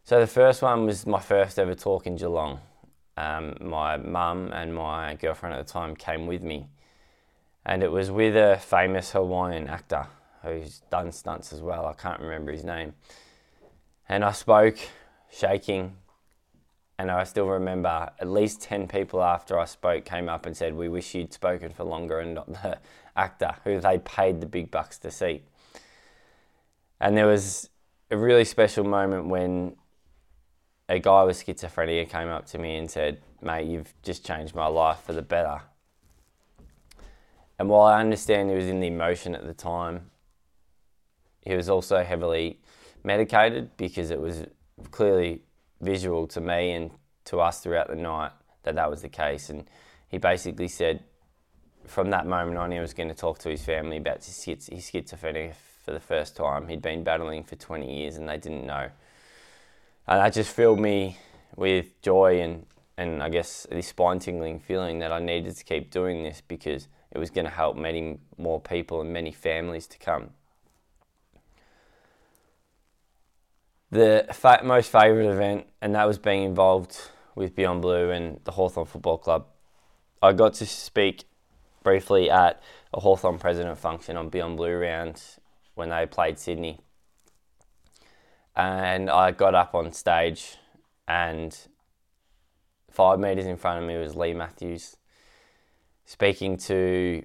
So 0.06 0.20
the 0.20 0.28
first 0.28 0.62
one 0.62 0.86
was 0.86 1.08
my 1.08 1.22
first 1.22 1.58
ever 1.58 1.76
talk 1.76 2.06
in 2.08 2.18
Geelong. 2.18 2.60
Um, 3.16 3.56
my 3.62 3.96
mum 3.96 4.52
and 4.52 4.76
my 4.76 5.16
girlfriend 5.16 5.56
at 5.56 5.66
the 5.66 5.72
time 5.72 5.96
came 5.96 6.28
with 6.28 6.42
me, 6.42 6.68
and 7.66 7.82
it 7.82 7.90
was 7.90 8.12
with 8.12 8.36
a 8.36 8.58
famous 8.58 9.12
Hawaiian 9.12 9.70
actor 9.70 10.08
who's 10.42 10.82
done 10.92 11.14
stunts 11.14 11.54
as 11.54 11.62
well. 11.62 11.86
I 11.86 11.94
can't 11.94 12.20
remember 12.20 12.52
his 12.52 12.66
name. 12.66 12.96
And 14.10 14.26
I 14.26 14.34
spoke, 14.34 14.78
shaking, 15.32 15.96
and 17.00 17.10
I 17.10 17.24
still 17.24 17.48
remember 17.48 18.10
at 18.20 18.28
least 18.28 18.62
10 18.62 18.90
people 18.90 19.24
after 19.24 19.58
I 19.58 19.64
spoke 19.64 20.04
came 20.04 20.28
up 20.28 20.46
and 20.46 20.58
said, 20.58 20.76
We 20.76 20.90
wish 20.90 21.16
you'd 21.16 21.32
spoken 21.32 21.72
for 21.72 21.86
longer 21.86 22.20
and 22.20 22.34
not 22.34 22.48
the 22.52 22.78
actor 23.16 23.56
who 23.64 23.80
they 23.80 24.00
paid 24.00 24.42
the 24.42 24.48
big 24.48 24.70
bucks 24.70 24.98
to 24.98 25.12
see. 25.12 25.44
And 27.00 27.16
there 27.16 27.28
was 27.28 27.70
a 28.12 28.18
really 28.18 28.44
special 28.44 28.84
moment 28.84 29.28
when 29.28 29.78
a 30.90 31.00
guy 31.00 31.24
with 31.24 31.44
schizophrenia 31.44 32.08
came 32.08 32.30
up 32.30 32.46
to 32.48 32.58
me 32.58 32.76
and 32.76 32.90
said, 32.90 33.22
Mate, 33.42 33.68
you've 33.68 33.94
just 34.04 34.26
changed 34.26 34.56
my 34.56 34.68
life 34.68 35.00
for 35.02 35.14
the 35.14 35.22
better. 35.22 35.62
And 37.60 37.70
while 37.70 37.84
I 37.84 38.00
understand 38.00 38.50
he 38.50 38.56
was 38.56 38.68
in 38.68 38.80
the 38.80 38.88
emotion 38.88 39.36
at 39.36 39.46
the 39.46 39.54
time, 39.54 40.10
he 41.42 41.56
was 41.56 41.70
also 41.70 42.04
heavily 42.04 42.60
medicated 43.04 43.76
because 43.78 44.12
it 44.12 44.20
was 44.20 44.46
clearly 44.92 45.42
visual 45.82 46.28
to 46.28 46.42
me 46.42 46.72
and 46.72 46.92
to 47.26 47.40
us 47.40 47.60
throughout 47.60 47.90
the 47.90 47.96
night 47.96 48.32
that 48.64 48.76
that 48.76 48.90
was 48.90 49.02
the 49.02 49.10
case. 49.10 49.50
And 49.50 49.66
he 50.08 50.18
basically 50.18 50.68
said 50.68 51.04
from 51.86 52.10
that 52.12 52.26
moment 52.26 52.58
on, 52.58 52.72
he 52.72 52.80
was 52.80 52.94
going 52.94 53.10
to 53.10 53.16
talk 53.16 53.40
to 53.40 53.50
his 53.50 53.64
family 53.64 53.98
about 53.98 54.24
his, 54.24 54.36
schizophrenia 54.36 55.54
for 55.84 55.92
the 55.92 56.00
first 56.00 56.36
time. 56.36 56.68
He'd 56.68 56.82
been 56.82 57.04
battling 57.04 57.44
for 57.44 57.56
20 57.56 58.00
years 58.00 58.16
and 58.16 58.28
they 58.28 58.38
didn't 58.38 58.66
know. 58.66 58.90
And 60.08 60.20
that 60.20 60.34
just 60.34 60.54
filled 60.54 60.80
me 60.80 61.18
with 61.56 62.02
joy 62.02 62.42
and, 62.42 62.66
and 62.98 63.24
I 63.24 63.30
guess 63.30 63.66
this 63.72 63.88
spine 63.88 64.20
tingling 64.20 64.60
feeling 64.60 65.00
that 65.00 65.12
I 65.12 65.20
needed 65.20 65.56
to 65.56 65.64
keep 65.64 65.92
doing 65.92 66.24
this 66.24 66.42
because 66.48 66.88
it 67.12 67.18
was 67.18 67.30
going 67.30 67.46
to 67.46 67.52
help 67.52 67.78
many 67.78 68.20
more 68.38 68.60
people 68.60 69.02
and 69.02 69.14
many 69.14 69.32
families 69.32 69.88
to 69.88 69.98
come. 69.98 70.32
the 73.94 74.26
fa- 74.34 74.62
most 74.64 74.92
favourite 74.92 75.30
event, 75.32 75.68
and 75.82 75.94
that 75.96 76.06
was 76.06 76.18
being 76.18 76.44
involved 76.44 76.98
with 77.36 77.56
Beyond 77.56 77.82
Blue 77.82 78.10
and 78.10 78.40
the 78.44 78.52
Hawthorn 78.52 78.88
Football 78.88 79.20
Club. 79.20 79.46
I 80.22 80.34
got 80.34 80.56
to 80.56 80.66
speak 80.66 81.26
briefly 81.84 82.30
at 82.30 82.62
a 82.94 83.00
Hawthorn 83.00 83.38
president 83.38 83.78
function 83.78 84.18
on 84.18 84.30
Beyond 84.30 84.58
Blue 84.58 84.76
round 84.76 85.22
when 85.76 85.90
they 85.90 86.06
played 86.08 86.40
Sydney. 86.40 86.80
And 88.56 89.10
I 89.10 89.32
got 89.32 89.56
up 89.56 89.74
on 89.74 89.92
stage, 89.92 90.58
and 91.08 91.58
five 92.92 93.20
metres 93.20 93.46
in 93.46 93.58
front 93.58 93.82
of 93.82 93.88
me 93.88 93.98
was 93.98 94.16
Leigh 94.16 94.34
Matthews 94.34 94.98
speaking 96.06 96.58
to 96.58 97.24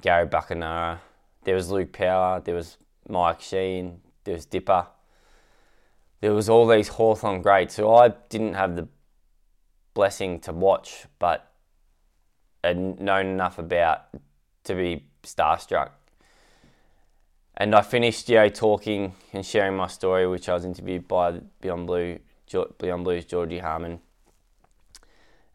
Gary 0.00 0.26
Buckenara. 0.26 0.98
There 1.44 1.54
was 1.54 1.70
Luke 1.70 1.92
Power, 1.92 2.40
there 2.40 2.54
was 2.54 2.78
Mike 3.08 3.40
Sheahan, 3.40 3.98
there 4.24 4.34
was 4.34 4.46
Dipper 4.46 4.86
there 6.20 6.34
was 6.34 6.48
all 6.48 6.66
these 6.66 6.88
Hawthorn 6.88 7.42
greats 7.42 7.76
who 7.76 7.90
I 7.90 8.08
didn't 8.28 8.54
have 8.54 8.76
the 8.76 8.88
blessing 9.94 10.40
to 10.40 10.52
watch, 10.52 11.06
but 11.18 11.52
had 12.64 13.00
known 13.00 13.26
enough 13.26 13.58
about 13.58 14.06
to 14.64 14.74
be 14.74 15.06
starstruck. 15.22 15.90
And 17.60 17.74
I 17.74 17.82
finished, 17.82 18.28
you 18.28 18.36
know, 18.36 18.48
talking 18.48 19.14
and 19.32 19.44
sharing 19.44 19.76
my 19.76 19.88
story, 19.88 20.28
which 20.28 20.48
I 20.48 20.54
was 20.54 20.64
interviewed 20.64 21.08
by 21.08 21.40
Beyond 21.60 21.88
Blue, 21.88 22.20
Beyond 22.78 23.02
Blue's 23.02 23.24
Georgie 23.24 23.58
Harman. 23.58 23.98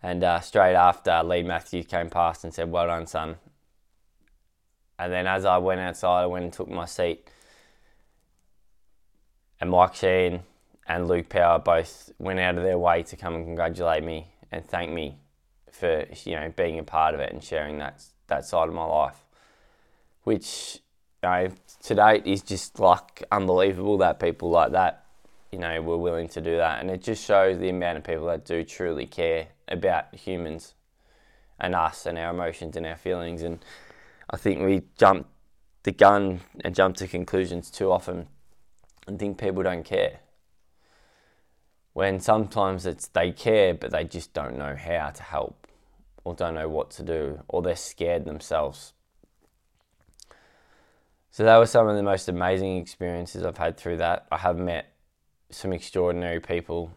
And 0.03 0.21
uh, 0.21 0.41
straight 0.41 0.75
after, 0.75 1.23
Leigh 1.23 1.43
Matthews 1.43 1.87
came 1.87 2.09
past 2.09 2.43
and 2.43 2.53
said, 2.53 2.69
"Well 2.69 2.87
done, 2.87 3.07
son." 3.07 3.37
And 4.99 5.13
then 5.13 5.27
as 5.27 5.45
I 5.45 5.57
went 5.59 5.79
outside, 5.79 6.23
I 6.23 6.25
went 6.25 6.43
and 6.43 6.53
took 6.53 6.69
my 6.69 6.83
seat. 6.83 7.29
And 9.61 9.69
Mike 9.69 9.93
Sheahan 9.93 10.41
and 10.85 11.07
Luke 11.07 11.29
Power 11.29 11.57
both 11.57 12.11
went 12.19 12.37
out 12.41 12.57
of 12.57 12.63
their 12.63 12.77
way 12.77 13.03
to 13.03 13.15
come 13.15 13.33
and 13.33 13.45
congratulate 13.45 14.03
me 14.03 14.27
and 14.51 14.65
thank 14.65 14.91
me 14.91 15.19
for 15.71 16.05
you 16.25 16.35
know 16.35 16.51
being 16.55 16.79
a 16.79 16.83
part 16.83 17.15
of 17.15 17.21
it 17.21 17.31
and 17.31 17.41
sharing 17.41 17.77
that 17.77 18.03
that 18.27 18.43
side 18.43 18.67
of 18.67 18.75
my 18.75 18.83
life, 18.83 19.23
which 20.23 20.82
know 21.23 21.49
to 21.83 21.95
date 21.95 22.27
is 22.27 22.41
just 22.41 22.79
like 22.79 23.23
unbelievable 23.31 23.97
that 23.97 24.19
people 24.19 24.49
like 24.49 24.71
that 24.73 25.05
you 25.51 25.59
know 25.59 25.81
were 25.81 25.97
willing 25.97 26.27
to 26.29 26.41
do 26.41 26.57
that, 26.57 26.81
and 26.81 26.91
it 26.91 27.01
just 27.01 27.25
shows 27.25 27.57
the 27.59 27.69
amount 27.69 27.97
of 27.97 28.03
people 28.03 28.25
that 28.27 28.45
do 28.45 28.63
truly 28.63 29.05
care 29.05 29.47
about 29.67 30.13
humans 30.13 30.75
and 31.59 31.73
us 31.73 32.05
and 32.05 32.17
our 32.17 32.31
emotions 32.31 32.75
and 32.75 32.85
our 32.85 32.97
feelings, 32.97 33.41
and 33.41 33.63
I 34.29 34.37
think 34.37 34.61
we 34.61 34.83
jumped 34.97 35.29
the 35.83 35.91
gun 35.91 36.41
and 36.63 36.73
jump 36.73 36.95
to 36.97 37.07
conclusions 37.07 37.69
too 37.69 37.91
often 37.91 38.27
and 39.05 39.19
think 39.19 39.37
people 39.37 39.63
don't 39.63 39.83
care. 39.83 40.19
When 41.93 42.19
sometimes 42.19 42.85
it's 42.85 43.07
they 43.07 43.31
care, 43.31 43.73
but 43.73 43.91
they 43.91 44.03
just 44.05 44.33
don't 44.33 44.57
know 44.57 44.75
how 44.75 45.09
to 45.11 45.23
help 45.23 45.67
or 46.23 46.33
don't 46.33 46.55
know 46.55 46.69
what 46.69 46.89
to 46.91 47.03
do 47.03 47.43
or 47.47 47.61
they're 47.61 47.75
scared 47.75 48.25
themselves. 48.25 48.93
So 51.33 51.43
that 51.45 51.57
was 51.57 51.71
some 51.71 51.87
of 51.87 51.95
the 51.95 52.03
most 52.03 52.29
amazing 52.29 52.77
experiences 52.77 53.43
I've 53.43 53.57
had 53.57 53.75
through 53.75 53.97
that. 53.97 54.27
I 54.31 54.37
have 54.37 54.59
met 54.59 54.93
some 55.49 55.73
extraordinary 55.73 56.39
people 56.39 56.91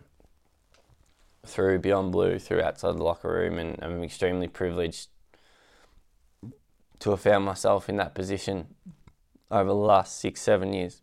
through 1.47 1.78
Beyond 1.78 2.12
Blue, 2.12 2.38
through 2.38 2.61
outside 2.61 2.99
the 2.99 3.02
locker 3.02 3.33
room, 3.33 3.59
and 3.59 3.78
I'm 3.81 4.05
extremely 4.05 4.47
privileged 4.47 5.09
to 6.99 7.11
have 7.12 7.21
found 7.23 7.47
myself 7.47 7.88
in 7.88 7.97
that 7.97 8.14
position 8.14 8.75
over 9.50 9.71
the 9.71 9.75
last 9.75 10.21
six, 10.21 10.43
seven 10.43 10.75
years. 10.75 11.00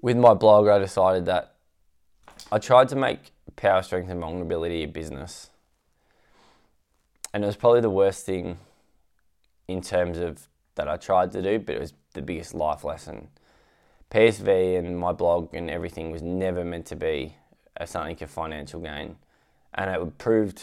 With 0.00 0.16
my 0.16 0.32
blog, 0.32 0.68
I 0.68 0.78
decided 0.78 1.26
that 1.26 1.56
I 2.50 2.56
tried 2.56 2.88
to 2.88 2.96
make 2.96 3.32
power, 3.56 3.82
strength, 3.82 4.08
and 4.08 4.20
vulnerability 4.20 4.84
a 4.84 4.88
business. 4.88 5.50
And 7.34 7.44
it 7.44 7.46
was 7.46 7.56
probably 7.56 7.82
the 7.82 7.90
worst 7.90 8.24
thing 8.24 8.56
in 9.68 9.82
terms 9.82 10.16
of 10.16 10.48
that 10.76 10.88
I 10.88 10.96
tried 10.96 11.32
to 11.32 11.42
do, 11.42 11.58
but 11.58 11.76
it 11.76 11.80
was 11.80 11.92
the 12.14 12.22
biggest 12.22 12.54
life 12.54 12.84
lesson. 12.84 13.28
PSV 14.10 14.78
and 14.78 14.98
my 14.98 15.12
blog 15.12 15.54
and 15.54 15.70
everything 15.70 16.10
was 16.10 16.22
never 16.22 16.64
meant 16.64 16.86
to 16.86 16.96
be 16.96 17.36
a, 17.76 17.86
something 17.86 18.16
of 18.22 18.30
financial 18.30 18.80
gain. 18.80 19.16
And 19.74 19.90
it 19.90 20.18
proved 20.18 20.62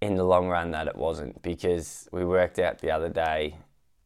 in 0.00 0.14
the 0.14 0.24
long 0.24 0.48
run 0.48 0.70
that 0.70 0.86
it 0.86 0.96
wasn't 0.96 1.42
because 1.42 2.08
we 2.12 2.24
worked 2.24 2.58
out 2.58 2.78
the 2.78 2.90
other 2.90 3.08
day, 3.08 3.56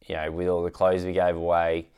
you 0.06 0.14
know, 0.14 0.30
with 0.30 0.48
all 0.48 0.62
the 0.62 0.70
clothes 0.70 1.04
we 1.04 1.12
gave 1.12 1.36
away, 1.36 1.88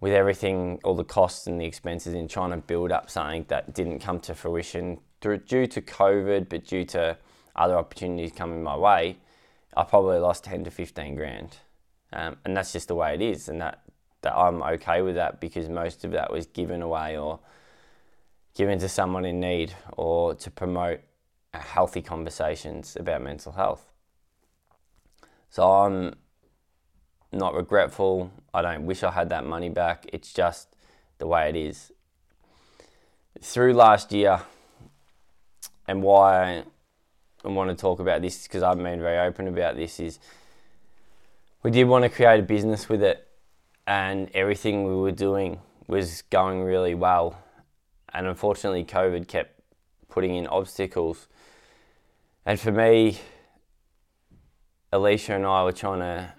with 0.00 0.12
everything, 0.12 0.78
all 0.84 0.94
the 0.94 1.04
costs 1.04 1.46
and 1.46 1.60
the 1.60 1.64
expenses 1.64 2.14
in 2.14 2.28
trying 2.28 2.50
to 2.50 2.56
build 2.56 2.92
up 2.92 3.10
something 3.10 3.44
that 3.48 3.74
didn't 3.74 3.98
come 3.98 4.20
to 4.20 4.34
fruition 4.34 4.98
through, 5.20 5.38
due 5.38 5.66
to 5.66 5.82
COVID, 5.82 6.48
but 6.48 6.64
due 6.64 6.84
to 6.86 7.16
other 7.56 7.76
opportunities 7.76 8.32
coming 8.32 8.62
my 8.62 8.76
way, 8.76 9.18
I 9.76 9.82
probably 9.84 10.18
lost 10.18 10.44
10 10.44 10.64
to 10.64 10.70
15 10.70 11.14
grand. 11.16 11.56
Um, 12.12 12.36
and 12.44 12.56
that's 12.56 12.72
just 12.72 12.88
the 12.88 12.94
way 12.94 13.14
it 13.14 13.22
is. 13.22 13.48
And 13.48 13.60
that, 13.60 13.82
that 14.22 14.36
I'm 14.36 14.62
okay 14.62 15.02
with 15.02 15.14
that 15.14 15.40
because 15.40 15.68
most 15.68 16.04
of 16.04 16.12
that 16.12 16.32
was 16.32 16.46
given 16.46 16.82
away 16.82 17.16
or 17.16 17.40
given 18.54 18.78
to 18.80 18.88
someone 18.88 19.24
in 19.24 19.40
need 19.40 19.74
or 19.96 20.34
to 20.34 20.50
promote 20.50 21.00
healthy 21.54 22.02
conversations 22.02 22.96
about 22.98 23.22
mental 23.22 23.52
health. 23.52 23.90
So 25.50 25.70
I'm 25.70 26.14
not 27.32 27.54
regretful. 27.54 28.30
I 28.52 28.62
don't 28.62 28.86
wish 28.86 29.02
I 29.02 29.10
had 29.10 29.30
that 29.30 29.44
money 29.44 29.68
back. 29.68 30.06
It's 30.12 30.32
just 30.32 30.74
the 31.18 31.26
way 31.26 31.48
it 31.48 31.56
is. 31.56 31.92
Through 33.40 33.74
last 33.74 34.12
year, 34.12 34.42
and 35.86 36.02
why 36.02 36.62
I 37.44 37.48
want 37.48 37.70
to 37.70 37.76
talk 37.76 37.98
about 37.98 38.22
this 38.22 38.44
because 38.44 38.62
I've 38.62 38.76
been 38.76 39.00
very 39.00 39.18
open 39.18 39.48
about 39.48 39.76
this 39.76 39.98
is 39.98 40.20
we 41.62 41.70
did 41.70 41.84
want 41.84 42.04
to 42.04 42.08
create 42.08 42.40
a 42.40 42.42
business 42.42 42.88
with 42.88 43.02
it, 43.02 43.26
and 43.86 44.30
everything 44.32 44.84
we 44.84 44.94
were 44.94 45.12
doing 45.12 45.60
was 45.86 46.22
going 46.22 46.62
really 46.62 46.94
well. 46.94 47.36
And 48.14 48.26
unfortunately, 48.26 48.84
COVID 48.84 49.28
kept 49.28 49.60
putting 50.08 50.34
in 50.36 50.46
obstacles. 50.46 51.28
And 52.46 52.58
for 52.58 52.72
me, 52.72 53.18
Alicia 54.90 55.34
and 55.34 55.44
I 55.44 55.64
were 55.64 55.72
trying 55.72 56.00
to 56.00 56.32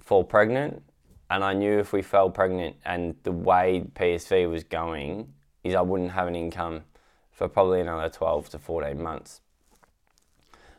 fall 0.00 0.24
pregnant, 0.24 0.82
and 1.30 1.44
I 1.44 1.52
knew 1.52 1.78
if 1.78 1.92
we 1.92 2.02
fell 2.02 2.28
pregnant 2.28 2.76
and 2.84 3.14
the 3.22 3.32
way 3.32 3.84
PSV 3.94 4.50
was 4.50 4.64
going, 4.64 5.32
is 5.62 5.74
I 5.74 5.80
wouldn't 5.82 6.12
have 6.12 6.26
an 6.26 6.34
income 6.34 6.82
for 7.30 7.48
probably 7.48 7.80
another 7.80 8.08
12 8.08 8.50
to 8.50 8.58
14 8.58 9.00
months. 9.00 9.40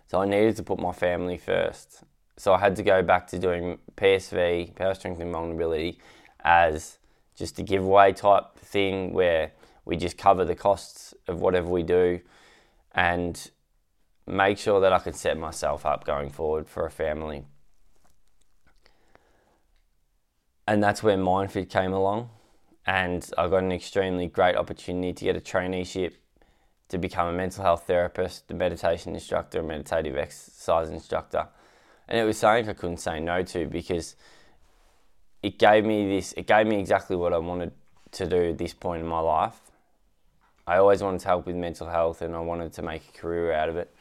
So 0.08 0.22
I 0.22 0.26
needed 0.26 0.58
to 0.58 0.64
put 0.64 0.80
my 0.80 0.92
family 0.92 1.38
first 1.38 2.04
so 2.38 2.54
I 2.54 2.60
had 2.60 2.76
to 2.76 2.84
go 2.84 3.02
back 3.02 3.28
to 3.28 3.40
doing 3.40 3.78
PSV, 3.96 4.76
power 4.76 4.94
strength 4.94 5.22
and 5.22 5.32
vulnerability, 5.32 6.00
as 6.44 7.00
just 7.36 7.60
a 7.60 7.64
giveaway 7.64 8.14
type 8.14 8.58
thing 8.60 9.14
where 9.14 9.52
we 9.86 9.96
just 9.98 10.18
cover 10.18 10.44
the 10.44 10.56
costs 10.56 11.14
of 11.28 11.42
whatever 11.42 11.68
we 11.68 11.84
do 11.84 12.20
and 12.94 13.52
make 14.28 14.58
sure 14.58 14.80
that 14.82 14.92
I 14.92 15.00
can 15.00 15.14
set 15.14 15.38
myself 15.38 15.86
up 15.86 16.06
going 16.06 16.30
forward 16.30 16.68
for 16.68 16.86
a 16.86 16.92
family. 16.92 17.46
And 20.68 20.84
that's 20.84 21.04
where 21.04 21.18
Mindfit 21.18 21.70
came 21.70 21.94
along. 21.94 22.30
And 22.88 23.28
I 23.38 23.48
got 23.48 23.64
an 23.64 23.72
extremely 23.72 24.28
great 24.28 24.56
opportunity 24.56 25.14
to 25.14 25.26
get 25.26 25.36
a 25.36 25.40
traineeship 25.40 26.14
to 26.90 26.98
become 26.98 27.28
a 27.28 27.34
mental 27.34 27.64
health 27.64 27.86
therapist, 27.88 28.50
a 28.52 28.54
meditation 28.54 29.14
instructor, 29.14 29.60
a 29.60 29.64
meditative 29.64 30.18
exercise 30.18 30.90
instructor 30.90 31.48
and 32.08 32.20
it 32.20 32.24
was 32.24 32.38
something 32.38 32.70
I 32.70 32.74
couldn't 32.74 32.98
say 32.98 33.20
no 33.20 33.44
to 33.44 33.68
because 33.68 34.16
it 35.42 35.60
gave 35.60 35.86
me 35.86 36.08
this. 36.08 36.34
It 36.34 36.48
gave 36.48 36.68
me 36.68 36.80
exactly 36.80 37.16
what 37.16 37.34
I 37.34 37.38
wanted 37.38 37.72
to 38.12 38.26
do 38.26 38.50
at 38.50 38.58
this 38.58 38.74
point 38.74 39.02
in 39.02 39.08
my 39.08 39.20
life. 39.20 39.60
I 40.68 40.78
always 40.78 41.04
wanted 41.04 41.22
to 41.22 41.28
help 41.28 41.46
with 41.46 41.56
mental 41.56 41.88
health, 41.88 42.22
and 42.22 42.36
I 42.36 42.40
wanted 42.40 42.74
to 42.74 42.82
make 42.82 43.04
a 43.10 43.20
career 43.20 43.54
out 43.54 43.70
of 43.70 43.78
it. 43.78 43.94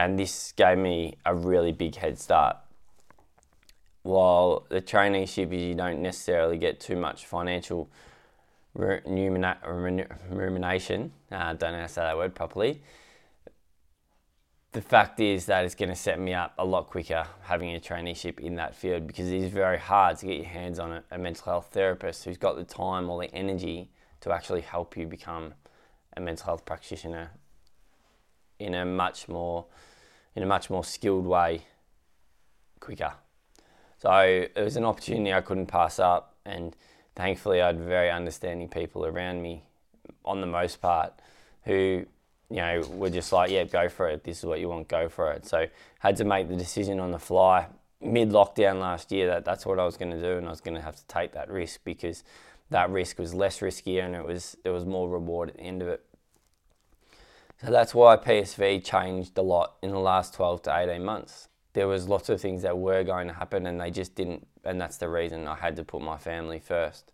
And 0.00 0.18
this 0.18 0.52
gave 0.52 0.78
me 0.78 1.16
a 1.24 1.34
really 1.34 1.72
big 1.72 1.96
head 1.96 2.18
start. 2.18 2.56
While 4.02 4.66
the 4.68 4.80
traineeship 4.80 5.52
is 5.52 5.62
you 5.62 5.74
don't 5.74 6.00
necessarily 6.00 6.58
get 6.58 6.80
too 6.80 6.96
much 6.96 7.26
financial 7.26 7.88
remuneration, 8.74 11.12
uh, 11.30 11.36
I 11.36 11.52
don't 11.52 11.72
know 11.72 11.78
how 11.78 11.86
to 11.86 11.88
say 11.88 12.02
that 12.02 12.16
word 12.16 12.34
properly 12.34 12.82
the 14.72 14.80
fact 14.80 15.20
is 15.20 15.46
that 15.46 15.64
it's 15.64 15.74
going 15.74 15.90
to 15.90 15.94
set 15.94 16.18
me 16.18 16.32
up 16.32 16.54
a 16.58 16.64
lot 16.64 16.88
quicker 16.88 17.26
having 17.42 17.74
a 17.74 17.78
traineeship 17.80 18.40
in 18.40 18.54
that 18.56 18.74
field 18.74 19.06
because 19.06 19.30
it 19.30 19.42
is 19.42 19.52
very 19.52 19.78
hard 19.78 20.16
to 20.18 20.26
get 20.26 20.36
your 20.36 20.46
hands 20.46 20.78
on 20.78 20.92
a, 20.92 21.04
a, 21.10 21.18
mental 21.18 21.44
health 21.44 21.68
therapist 21.72 22.24
who's 22.24 22.38
got 22.38 22.56
the 22.56 22.64
time 22.64 23.10
or 23.10 23.20
the 23.20 23.32
energy 23.34 23.90
to 24.20 24.32
actually 24.32 24.62
help 24.62 24.96
you 24.96 25.06
become 25.06 25.52
a 26.16 26.20
mental 26.20 26.46
health 26.46 26.64
practitioner 26.64 27.30
in 28.58 28.74
a 28.74 28.84
much 28.84 29.28
more 29.28 29.66
in 30.34 30.42
a 30.42 30.46
much 30.46 30.70
more 30.70 30.82
skilled 30.82 31.26
way 31.26 31.60
quicker. 32.80 33.12
So 33.98 34.10
it 34.10 34.56
was 34.56 34.76
an 34.76 34.84
opportunity 34.84 35.34
I 35.34 35.42
couldn't 35.42 35.66
pass 35.66 35.98
up 35.98 36.36
and 36.46 36.74
thankfully 37.14 37.60
I 37.60 37.66
had 37.66 37.78
very 37.78 38.10
understanding 38.10 38.68
people 38.68 39.04
around 39.04 39.42
me 39.42 39.64
on 40.24 40.40
the 40.40 40.46
most 40.46 40.80
part 40.80 41.12
who 41.64 42.06
you 42.52 42.58
know, 42.58 42.82
we're 42.90 43.08
just 43.08 43.32
like, 43.32 43.50
yeah, 43.50 43.64
go 43.64 43.88
for 43.88 44.08
it. 44.08 44.24
This 44.24 44.40
is 44.40 44.44
what 44.44 44.60
you 44.60 44.68
want, 44.68 44.86
go 44.86 45.08
for 45.08 45.32
it. 45.32 45.46
So 45.46 45.66
had 46.00 46.16
to 46.16 46.24
make 46.24 46.48
the 46.48 46.56
decision 46.56 47.00
on 47.00 47.10
the 47.10 47.18
fly 47.18 47.66
mid 47.98 48.28
lockdown 48.28 48.78
last 48.78 49.10
year 49.10 49.26
that 49.28 49.46
that's 49.46 49.64
what 49.64 49.78
I 49.78 49.86
was 49.86 49.96
going 49.96 50.10
to 50.10 50.20
do, 50.20 50.36
and 50.36 50.46
I 50.46 50.50
was 50.50 50.60
going 50.60 50.74
to 50.74 50.82
have 50.82 50.96
to 50.96 51.06
take 51.06 51.32
that 51.32 51.50
risk 51.50 51.80
because 51.82 52.24
that 52.68 52.90
risk 52.90 53.18
was 53.18 53.32
less 53.32 53.60
riskier 53.60 54.04
and 54.04 54.14
it 54.14 54.26
was 54.26 54.56
there 54.64 54.72
was 54.72 54.84
more 54.84 55.08
reward 55.08 55.50
at 55.50 55.56
the 55.56 55.62
end 55.62 55.80
of 55.80 55.88
it. 55.88 56.04
So 57.64 57.70
that's 57.70 57.94
why 57.94 58.16
PSV 58.16 58.84
changed 58.84 59.38
a 59.38 59.42
lot 59.42 59.76
in 59.82 59.90
the 59.90 59.98
last 59.98 60.34
12 60.34 60.62
to 60.62 60.76
18 60.76 61.02
months. 61.02 61.48
There 61.72 61.88
was 61.88 62.06
lots 62.06 62.28
of 62.28 62.38
things 62.38 62.62
that 62.62 62.76
were 62.76 63.02
going 63.02 63.28
to 63.28 63.34
happen 63.34 63.66
and 63.66 63.80
they 63.80 63.90
just 63.90 64.14
didn't, 64.14 64.46
and 64.64 64.78
that's 64.78 64.98
the 64.98 65.08
reason 65.08 65.46
I 65.46 65.54
had 65.54 65.76
to 65.76 65.84
put 65.84 66.02
my 66.02 66.18
family 66.18 66.58
first. 66.58 67.12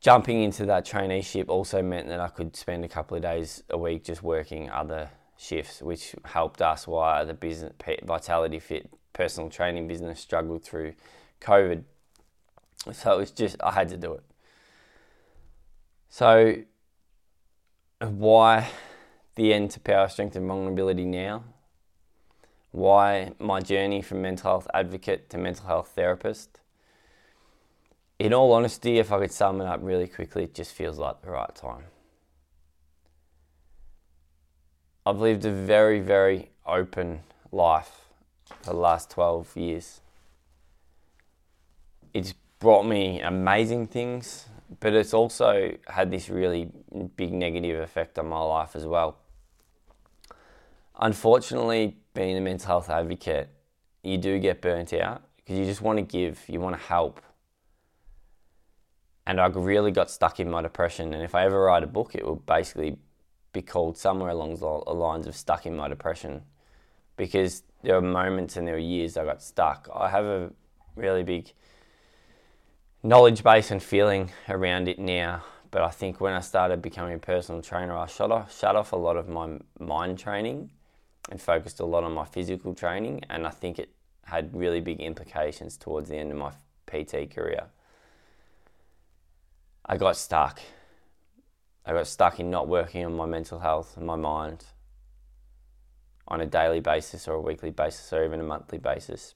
Jumping 0.00 0.42
into 0.42 0.64
that 0.66 0.86
traineeship 0.86 1.48
also 1.48 1.82
meant 1.82 2.08
that 2.08 2.20
I 2.20 2.28
could 2.28 2.56
spend 2.56 2.84
a 2.84 2.88
couple 2.88 3.16
of 3.16 3.22
days 3.22 3.62
a 3.70 3.78
week 3.78 4.04
just 4.04 4.22
working 4.22 4.70
other 4.70 5.10
shifts, 5.36 5.82
which 5.82 6.14
helped 6.24 6.62
us 6.62 6.86
while 6.86 7.24
the 7.26 7.34
business 7.34 7.72
Vitality 8.04 8.58
Fit 8.58 8.90
personal 9.12 9.50
training 9.50 9.88
business 9.88 10.20
struggled 10.20 10.62
through 10.62 10.94
COVID. 11.40 11.82
So 12.92 13.14
it 13.14 13.18
was 13.18 13.30
just 13.30 13.56
I 13.62 13.72
had 13.72 13.88
to 13.88 13.96
do 13.96 14.14
it. 14.14 14.24
So 16.08 16.56
why 18.00 18.68
the 19.34 19.52
end 19.52 19.72
to 19.72 19.80
power 19.80 20.08
strength 20.08 20.36
and 20.36 20.46
vulnerability 20.46 21.04
now? 21.04 21.44
Why 22.70 23.32
my 23.38 23.60
journey 23.60 24.02
from 24.02 24.22
mental 24.22 24.50
health 24.50 24.68
advocate 24.72 25.30
to 25.30 25.38
mental 25.38 25.66
health 25.66 25.92
therapist? 25.94 26.60
In 28.18 28.32
all 28.32 28.52
honesty, 28.52 28.98
if 28.98 29.12
I 29.12 29.20
could 29.20 29.32
sum 29.32 29.60
it 29.60 29.66
up 29.66 29.80
really 29.82 30.08
quickly, 30.08 30.44
it 30.44 30.54
just 30.54 30.72
feels 30.72 30.98
like 30.98 31.22
the 31.22 31.30
right 31.30 31.54
time. 31.54 31.84
I've 35.06 35.20
lived 35.20 35.44
a 35.44 35.52
very, 35.52 36.00
very 36.00 36.50
open 36.66 37.20
life 37.52 38.08
for 38.60 38.70
the 38.70 38.76
last 38.76 39.10
12 39.10 39.56
years. 39.56 40.00
It's 42.12 42.34
brought 42.58 42.84
me 42.84 43.20
amazing 43.20 43.86
things, 43.86 44.46
but 44.80 44.92
it's 44.92 45.14
also 45.14 45.76
had 45.86 46.10
this 46.10 46.28
really 46.28 46.70
big 47.16 47.32
negative 47.32 47.80
effect 47.80 48.18
on 48.18 48.28
my 48.28 48.40
life 48.40 48.74
as 48.74 48.84
well. 48.84 49.16
unfortunately, 51.00 51.96
being 52.12 52.36
a 52.36 52.40
mental 52.40 52.66
health 52.66 52.90
advocate, 52.90 53.48
you 54.02 54.18
do 54.18 54.38
get 54.40 54.60
burnt 54.60 54.92
out 54.92 55.22
because 55.36 55.56
you 55.56 55.64
just 55.64 55.80
want 55.80 55.96
to 55.96 56.02
give, 56.02 56.44
you 56.48 56.60
want 56.60 56.76
to 56.76 56.82
help. 56.82 57.20
And 59.28 59.38
I 59.42 59.46
really 59.48 59.90
got 59.90 60.10
stuck 60.10 60.40
in 60.40 60.50
my 60.50 60.62
depression. 60.62 61.12
And 61.12 61.22
if 61.22 61.34
I 61.34 61.44
ever 61.44 61.60
write 61.60 61.82
a 61.82 61.86
book, 61.86 62.14
it 62.14 62.24
will 62.24 62.36
basically 62.36 62.96
be 63.52 63.60
called 63.60 63.98
somewhere 63.98 64.30
along 64.30 64.56
the 64.56 64.66
lines 64.66 65.26
of 65.26 65.36
Stuck 65.36 65.66
in 65.66 65.76
My 65.76 65.86
Depression 65.86 66.40
because 67.18 67.62
there 67.82 67.94
were 67.94 68.00
moments 68.00 68.56
and 68.56 68.66
there 68.66 68.76
were 68.76 68.80
years 68.80 69.18
I 69.18 69.26
got 69.26 69.42
stuck. 69.42 69.86
I 69.94 70.08
have 70.08 70.24
a 70.24 70.50
really 70.96 71.24
big 71.24 71.52
knowledge 73.02 73.42
base 73.42 73.70
and 73.70 73.82
feeling 73.82 74.30
around 74.48 74.88
it 74.88 74.98
now. 74.98 75.44
But 75.70 75.82
I 75.82 75.90
think 75.90 76.22
when 76.22 76.32
I 76.32 76.40
started 76.40 76.80
becoming 76.80 77.12
a 77.12 77.18
personal 77.18 77.60
trainer, 77.60 77.94
I 77.94 78.06
shut 78.06 78.32
off, 78.32 78.58
shut 78.58 78.76
off 78.76 78.92
a 78.92 78.96
lot 78.96 79.18
of 79.18 79.28
my 79.28 79.58
mind 79.78 80.18
training 80.18 80.70
and 81.30 81.38
focused 81.38 81.80
a 81.80 81.84
lot 81.84 82.02
on 82.02 82.14
my 82.14 82.24
physical 82.24 82.74
training. 82.74 83.24
And 83.28 83.46
I 83.46 83.50
think 83.50 83.78
it 83.78 83.90
had 84.24 84.56
really 84.56 84.80
big 84.80 85.00
implications 85.00 85.76
towards 85.76 86.08
the 86.08 86.16
end 86.16 86.32
of 86.32 86.38
my 86.38 86.52
PT 86.86 87.30
career. 87.30 87.66
I 89.88 89.96
got 89.96 90.18
stuck. 90.18 90.60
I 91.86 91.92
got 91.92 92.06
stuck 92.06 92.38
in 92.38 92.50
not 92.50 92.68
working 92.68 93.06
on 93.06 93.16
my 93.16 93.24
mental 93.24 93.60
health 93.60 93.96
and 93.96 94.04
my 94.04 94.16
mind 94.16 94.66
on 96.26 96.42
a 96.42 96.46
daily 96.46 96.80
basis 96.80 97.26
or 97.26 97.36
a 97.36 97.40
weekly 97.40 97.70
basis 97.70 98.12
or 98.12 98.22
even 98.22 98.38
a 98.38 98.44
monthly 98.44 98.76
basis. 98.76 99.34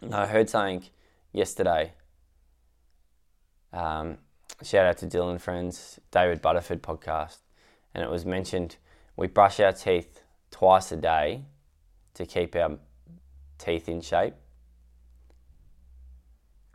And 0.00 0.14
I 0.14 0.26
heard 0.26 0.48
something 0.48 0.84
yesterday. 1.32 1.94
Um, 3.72 4.18
shout 4.62 4.86
out 4.86 4.98
to 4.98 5.06
Dylan 5.06 5.40
Friends, 5.40 5.98
David 6.12 6.40
Butterford 6.40 6.80
podcast, 6.80 7.38
and 7.92 8.04
it 8.04 8.10
was 8.10 8.24
mentioned 8.24 8.76
we 9.16 9.26
brush 9.26 9.58
our 9.58 9.72
teeth 9.72 10.22
twice 10.52 10.92
a 10.92 10.96
day 10.96 11.46
to 12.14 12.24
keep 12.24 12.54
our 12.54 12.78
teeth 13.58 13.88
in 13.88 14.02
shape. 14.02 14.34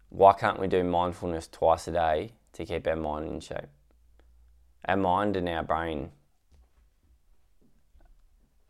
Why 0.09 0.33
can't 0.33 0.59
we 0.59 0.67
do 0.67 0.83
mindfulness 0.83 1.47
twice 1.47 1.87
a 1.87 1.93
day 1.93 2.31
to 2.53 2.65
keep 2.65 2.87
our 2.87 2.95
mind 2.95 3.27
in 3.27 3.39
shape? 3.39 3.69
Our 4.85 4.97
mind 4.97 5.35
and 5.35 5.47
our 5.49 5.63
brain 5.63 6.11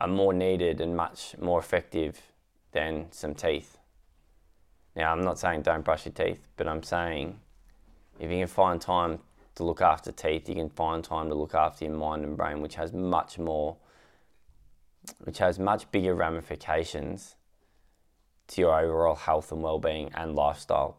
are 0.00 0.08
more 0.08 0.32
needed 0.32 0.80
and 0.80 0.96
much 0.96 1.36
more 1.40 1.58
effective 1.58 2.20
than 2.72 3.06
some 3.10 3.34
teeth. 3.34 3.78
Now, 4.96 5.12
I'm 5.12 5.22
not 5.22 5.38
saying 5.38 5.62
don't 5.62 5.84
brush 5.84 6.06
your 6.06 6.12
teeth, 6.12 6.46
but 6.56 6.68
I'm 6.68 6.82
saying 6.82 7.40
if 8.20 8.30
you 8.30 8.38
can 8.38 8.46
find 8.46 8.80
time 8.80 9.20
to 9.56 9.64
look 9.64 9.80
after 9.80 10.12
teeth, 10.12 10.48
you 10.48 10.54
can 10.54 10.68
find 10.68 11.02
time 11.02 11.28
to 11.28 11.34
look 11.34 11.54
after 11.54 11.84
your 11.84 11.94
mind 11.94 12.24
and 12.24 12.36
brain, 12.36 12.60
which 12.60 12.74
has 12.76 12.92
much 12.92 13.38
more, 13.38 13.76
which 15.20 15.38
has 15.38 15.58
much 15.58 15.90
bigger 15.90 16.14
ramifications 16.14 17.36
to 18.48 18.60
your 18.60 18.78
overall 18.78 19.14
health 19.14 19.50
and 19.52 19.62
well-being 19.62 20.10
and 20.14 20.34
lifestyle. 20.34 20.98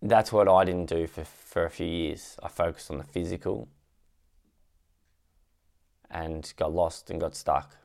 That's 0.00 0.32
what 0.32 0.48
I 0.48 0.64
didn't 0.64 0.88
do 0.88 1.06
for, 1.06 1.24
for 1.24 1.64
a 1.64 1.70
few 1.70 1.86
years. 1.86 2.36
I 2.42 2.48
focused 2.48 2.90
on 2.90 2.98
the 2.98 3.04
physical 3.04 3.68
and 6.10 6.52
got 6.56 6.72
lost 6.72 7.10
and 7.10 7.20
got 7.20 7.34
stuck. 7.34 7.76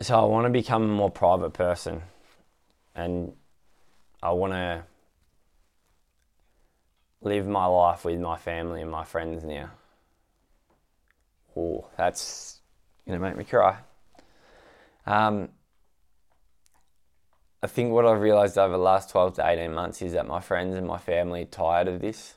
So 0.00 0.18
I 0.18 0.24
want 0.24 0.46
to 0.46 0.50
become 0.50 0.82
a 0.82 0.86
more 0.86 1.10
private 1.10 1.52
person 1.52 2.02
and 2.94 3.32
I 4.22 4.32
want 4.32 4.52
to 4.54 4.84
live 7.22 7.46
my 7.46 7.66
life 7.66 8.04
with 8.04 8.18
my 8.18 8.36
family 8.36 8.82
and 8.82 8.90
my 8.90 9.04
friends 9.04 9.44
now. 9.44 9.70
Oh, 11.56 11.86
that's 11.96 12.60
going 13.06 13.18
to 13.18 13.22
make 13.22 13.36
me 13.36 13.44
cry. 13.44 13.76
Um, 15.06 15.50
I 17.62 17.66
think 17.66 17.92
what 17.92 18.06
I've 18.06 18.20
realised 18.20 18.56
over 18.56 18.72
the 18.72 18.78
last 18.78 19.10
12 19.10 19.34
to 19.34 19.46
18 19.46 19.74
months 19.74 20.00
is 20.00 20.12
that 20.12 20.26
my 20.26 20.40
friends 20.40 20.74
and 20.74 20.86
my 20.86 20.98
family 20.98 21.42
are 21.42 21.46
tired 21.46 21.88
of 21.88 22.00
this. 22.00 22.36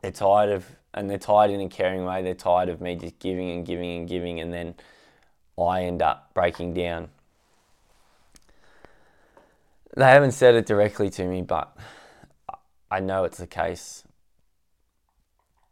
They're 0.00 0.10
tired 0.10 0.50
of, 0.50 0.66
and 0.94 1.08
they're 1.10 1.18
tired 1.18 1.50
in 1.50 1.60
a 1.60 1.68
caring 1.68 2.04
way, 2.04 2.22
they're 2.22 2.34
tired 2.34 2.68
of 2.68 2.80
me 2.80 2.96
just 2.96 3.18
giving 3.18 3.50
and 3.50 3.66
giving 3.66 3.98
and 3.98 4.08
giving, 4.08 4.40
and 4.40 4.52
then 4.52 4.74
I 5.58 5.82
end 5.82 6.00
up 6.02 6.32
breaking 6.34 6.74
down. 6.74 7.10
They 9.94 10.06
haven't 10.06 10.32
said 10.32 10.54
it 10.54 10.64
directly 10.64 11.10
to 11.10 11.24
me, 11.24 11.42
but 11.42 11.76
I 12.90 13.00
know 13.00 13.24
it's 13.24 13.38
the 13.38 13.46
case. 13.46 14.04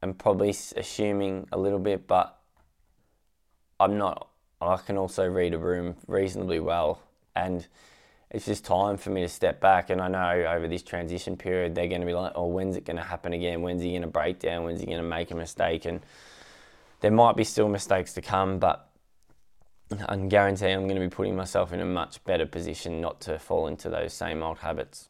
I'm 0.02 0.14
probably 0.14 0.50
assuming 0.50 1.48
a 1.50 1.58
little 1.58 1.78
bit, 1.78 2.06
but 2.06 2.38
I'm 3.78 3.96
not. 3.96 4.29
I 4.60 4.76
can 4.76 4.98
also 4.98 5.26
read 5.26 5.54
a 5.54 5.58
room 5.58 5.96
reasonably 6.06 6.60
well, 6.60 7.02
and 7.34 7.66
it's 8.30 8.44
just 8.44 8.64
time 8.64 8.96
for 8.96 9.10
me 9.10 9.22
to 9.22 9.28
step 9.28 9.60
back. 9.60 9.90
And 9.90 10.00
I 10.00 10.08
know 10.08 10.44
over 10.46 10.68
this 10.68 10.82
transition 10.82 11.36
period, 11.36 11.74
they're 11.74 11.88
going 11.88 12.02
to 12.02 12.06
be 12.06 12.14
like, 12.14 12.32
"Oh, 12.34 12.46
when's 12.46 12.76
it 12.76 12.84
going 12.84 12.98
to 12.98 13.02
happen 13.02 13.32
again? 13.32 13.62
When's 13.62 13.82
he 13.82 13.90
going 13.90 14.02
to 14.02 14.08
break 14.08 14.38
down? 14.38 14.64
When's 14.64 14.80
he 14.80 14.86
going 14.86 14.98
to 14.98 15.08
make 15.08 15.30
a 15.30 15.34
mistake?" 15.34 15.84
And 15.86 16.00
there 17.00 17.10
might 17.10 17.36
be 17.36 17.44
still 17.44 17.68
mistakes 17.68 18.12
to 18.14 18.22
come, 18.22 18.58
but 18.58 18.88
I 19.92 20.14
can 20.14 20.28
guarantee 20.28 20.66
I'm 20.66 20.86
going 20.86 21.00
to 21.00 21.06
be 21.06 21.14
putting 21.14 21.34
myself 21.34 21.72
in 21.72 21.80
a 21.80 21.86
much 21.86 22.22
better 22.24 22.46
position 22.46 23.00
not 23.00 23.20
to 23.22 23.38
fall 23.38 23.66
into 23.66 23.88
those 23.88 24.12
same 24.12 24.42
old 24.42 24.58
habits. 24.58 25.08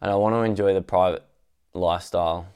And 0.00 0.10
I 0.10 0.16
want 0.16 0.34
to 0.34 0.42
enjoy 0.42 0.74
the 0.74 0.82
private 0.82 1.24
lifestyle. 1.72 2.48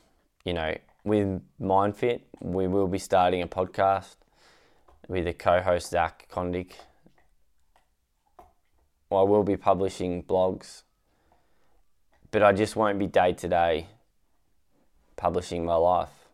You 0.45 0.55
know, 0.55 0.77
with 1.05 1.41
MindFit, 1.61 2.23
we 2.41 2.67
will 2.67 2.89
be 2.89 2.99
starting 2.99 3.43
a 3.43 3.47
podcast 3.47 4.17
with 5.09 5.27
a 5.27 5.33
co 5.33 5.61
host, 5.61 5.91
Zach 5.91 6.29
Kondik. 6.31 6.73
Well, 9.11 9.21
I 9.21 9.25
will 9.25 9.45
be 9.45 9.57
publishing 9.57 10.23
blogs, 10.23 10.83
but 12.31 12.43
I 12.43 12.53
just 12.53 12.77
won't 12.77 12.99
be 12.99 13.07
day 13.07 13.33
to 13.35 13.49
day 13.49 13.89
publishing 15.17 15.65
my 15.65 15.75
life 15.75 16.29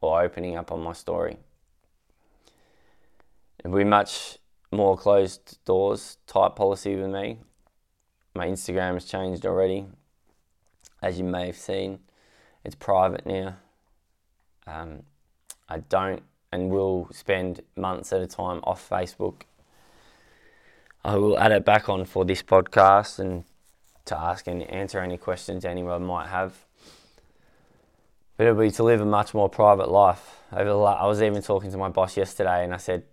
or 0.00 0.22
opening 0.22 0.56
up 0.56 0.72
on 0.72 0.82
my 0.82 0.92
story. 0.92 1.38
It'll 3.64 3.76
be 3.76 3.84
much 3.84 4.38
more 4.72 4.96
closed 4.96 5.64
doors 5.64 6.18
type 6.26 6.56
policy 6.56 6.96
with 6.96 7.10
me. 7.10 7.38
My 8.34 8.46
Instagram 8.46 8.94
has 8.94 9.04
changed 9.06 9.46
already, 9.46 9.86
as 11.00 11.18
you 11.18 11.24
may 11.24 11.46
have 11.46 11.56
seen. 11.56 12.00
It's 12.64 12.74
private 12.74 13.24
now. 13.24 13.56
Um, 14.66 15.04
I 15.68 15.78
don't 15.78 16.22
and 16.56 16.70
will 16.70 17.08
spend 17.12 17.60
months 17.76 18.12
at 18.14 18.22
a 18.22 18.26
time 18.26 18.60
off 18.64 18.88
Facebook. 18.88 19.42
I 21.04 21.16
will 21.16 21.38
add 21.38 21.52
it 21.52 21.64
back 21.66 21.88
on 21.90 22.06
for 22.06 22.24
this 22.24 22.42
podcast 22.42 23.18
and 23.18 23.44
to 24.06 24.18
ask 24.18 24.46
and 24.46 24.62
answer 24.62 25.00
any 25.00 25.18
questions 25.18 25.64
anyone 25.64 26.04
might 26.04 26.28
have. 26.28 26.64
But 28.36 28.46
it'll 28.46 28.58
be 28.58 28.70
to 28.70 28.82
live 28.82 29.02
a 29.02 29.04
much 29.04 29.34
more 29.34 29.50
private 29.50 29.90
life. 29.90 30.40
I 30.50 30.64
was 30.64 31.20
even 31.22 31.42
talking 31.42 31.70
to 31.70 31.76
my 31.76 31.90
boss 31.90 32.16
yesterday, 32.16 32.64
and 32.64 32.72
I 32.72 32.78
said, 32.78 33.04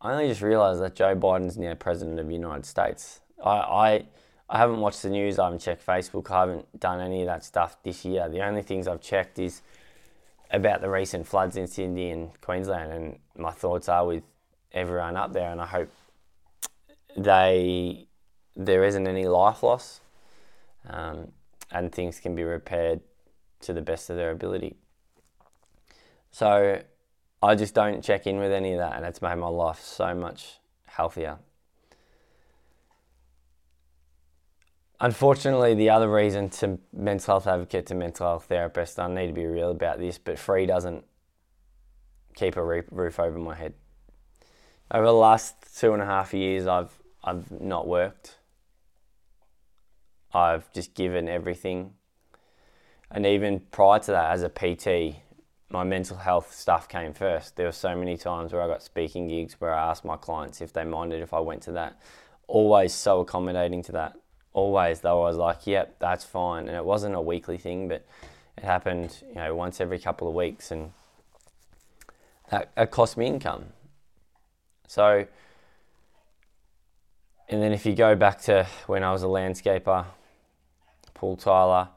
I 0.00 0.12
only 0.12 0.28
just 0.28 0.40
realised 0.40 0.80
that 0.80 0.94
Joe 0.94 1.16
Biden's 1.16 1.58
now 1.58 1.74
president 1.74 2.20
of 2.20 2.28
the 2.28 2.32
United 2.32 2.64
States. 2.64 3.20
I, 3.42 3.50
I, 3.50 4.04
I 4.48 4.58
haven't 4.58 4.80
watched 4.80 5.02
the 5.02 5.10
news. 5.10 5.38
I 5.38 5.44
haven't 5.44 5.60
checked 5.60 5.84
Facebook. 5.84 6.30
I 6.30 6.40
haven't 6.40 6.80
done 6.80 7.00
any 7.00 7.22
of 7.22 7.26
that 7.26 7.44
stuff 7.44 7.82
this 7.82 8.04
year. 8.04 8.28
The 8.28 8.42
only 8.42 8.62
things 8.62 8.86
I've 8.86 9.00
checked 9.00 9.38
is 9.38 9.62
about 10.54 10.80
the 10.80 10.88
recent 10.88 11.26
floods 11.26 11.56
in 11.56 11.66
Sydney 11.66 12.10
and 12.10 12.40
Queensland, 12.40 12.92
and 12.92 13.18
my 13.36 13.50
thoughts 13.50 13.88
are 13.88 14.06
with 14.06 14.22
everyone 14.72 15.16
up 15.16 15.32
there. 15.32 15.50
And 15.50 15.60
I 15.60 15.66
hope 15.66 15.90
they 17.16 18.06
there 18.56 18.84
isn't 18.84 19.06
any 19.06 19.26
life 19.26 19.62
loss, 19.62 20.00
um, 20.88 21.32
and 21.70 21.92
things 21.92 22.20
can 22.20 22.34
be 22.34 22.44
repaired 22.44 23.00
to 23.60 23.72
the 23.72 23.82
best 23.82 24.10
of 24.10 24.16
their 24.16 24.30
ability. 24.30 24.76
So 26.30 26.82
I 27.42 27.54
just 27.54 27.74
don't 27.74 28.02
check 28.02 28.26
in 28.26 28.38
with 28.38 28.52
any 28.52 28.72
of 28.72 28.78
that, 28.78 28.96
and 28.96 29.04
it's 29.04 29.20
made 29.20 29.36
my 29.36 29.48
life 29.48 29.80
so 29.80 30.14
much 30.14 30.60
healthier. 30.86 31.38
Unfortunately, 35.04 35.74
the 35.74 35.90
other 35.90 36.10
reason 36.10 36.48
to 36.48 36.78
mental 36.90 37.34
health 37.34 37.46
advocate 37.46 37.84
to 37.84 37.94
mental 37.94 38.26
health 38.26 38.46
therapist, 38.46 38.98
I 38.98 39.06
need 39.06 39.26
to 39.26 39.34
be 39.34 39.44
real 39.44 39.70
about 39.70 39.98
this, 39.98 40.16
but 40.16 40.38
free 40.38 40.64
doesn't 40.64 41.04
keep 42.34 42.56
a 42.56 42.64
roof 42.64 43.20
over 43.20 43.38
my 43.38 43.54
head. 43.54 43.74
Over 44.90 45.04
the 45.04 45.12
last 45.12 45.56
two 45.78 45.92
and 45.92 46.00
a 46.00 46.06
half 46.06 46.32
years, 46.32 46.66
I've 46.66 46.90
I've 47.22 47.50
not 47.50 47.86
worked. 47.86 48.38
I've 50.32 50.72
just 50.72 50.94
given 50.94 51.28
everything, 51.28 51.92
and 53.10 53.26
even 53.26 53.60
prior 53.60 53.98
to 53.98 54.10
that, 54.12 54.30
as 54.32 54.42
a 54.42 54.48
PT, 54.48 55.16
my 55.68 55.84
mental 55.84 56.16
health 56.16 56.54
stuff 56.54 56.88
came 56.88 57.12
first. 57.12 57.56
There 57.56 57.66
were 57.66 57.72
so 57.72 57.94
many 57.94 58.16
times 58.16 58.54
where 58.54 58.62
I 58.62 58.68
got 58.68 58.82
speaking 58.82 59.28
gigs 59.28 59.60
where 59.60 59.74
I 59.74 59.90
asked 59.90 60.06
my 60.06 60.16
clients 60.16 60.62
if 60.62 60.72
they 60.72 60.84
minded 60.84 61.20
if 61.20 61.34
I 61.34 61.40
went 61.40 61.60
to 61.64 61.72
that. 61.72 62.00
Always 62.46 62.94
so 62.94 63.20
accommodating 63.20 63.82
to 63.82 63.92
that. 63.92 64.16
Always 64.54 65.00
though 65.00 65.22
I 65.22 65.28
was 65.28 65.36
like, 65.36 65.66
"Yep, 65.66 65.96
that's 65.98 66.24
fine," 66.24 66.68
and 66.68 66.76
it 66.76 66.84
wasn't 66.84 67.14
a 67.14 67.20
weekly 67.20 67.58
thing, 67.58 67.88
but 67.88 68.06
it 68.56 68.64
happened, 68.64 69.22
you 69.28 69.34
know, 69.34 69.54
once 69.54 69.80
every 69.80 69.98
couple 69.98 70.28
of 70.28 70.34
weeks, 70.34 70.70
and 70.70 70.92
that, 72.50 72.90
cost 72.90 73.16
me 73.16 73.26
income. 73.26 73.66
So, 74.86 75.26
and 77.48 77.62
then 77.62 77.72
if 77.72 77.84
you 77.84 77.94
go 77.94 78.14
back 78.14 78.40
to 78.42 78.66
when 78.86 79.02
I 79.02 79.12
was 79.12 79.22
a 79.22 79.26
landscaper, 79.26 80.06
Paul 81.14 81.36
Tyler, 81.36 81.88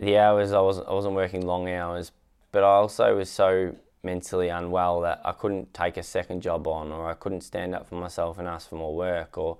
the 0.00 0.18
hours 0.18 0.52
I 0.52 0.60
wasn't 0.60 0.88
I 0.88 0.92
wasn't 0.92 1.14
working 1.14 1.46
long 1.46 1.68
hours, 1.68 2.12
but 2.52 2.62
I 2.62 2.68
also 2.68 3.16
was 3.16 3.30
so 3.30 3.74
mentally 4.02 4.48
unwell 4.48 5.00
that 5.00 5.20
I 5.24 5.32
couldn't 5.32 5.74
take 5.74 5.96
a 5.96 6.02
second 6.02 6.42
job 6.42 6.66
on, 6.68 6.92
or 6.92 7.08
I 7.08 7.14
couldn't 7.14 7.40
stand 7.40 7.74
up 7.74 7.88
for 7.88 7.96
myself 7.96 8.38
and 8.38 8.46
ask 8.46 8.68
for 8.68 8.76
more 8.76 8.94
work, 8.94 9.38
or 9.38 9.56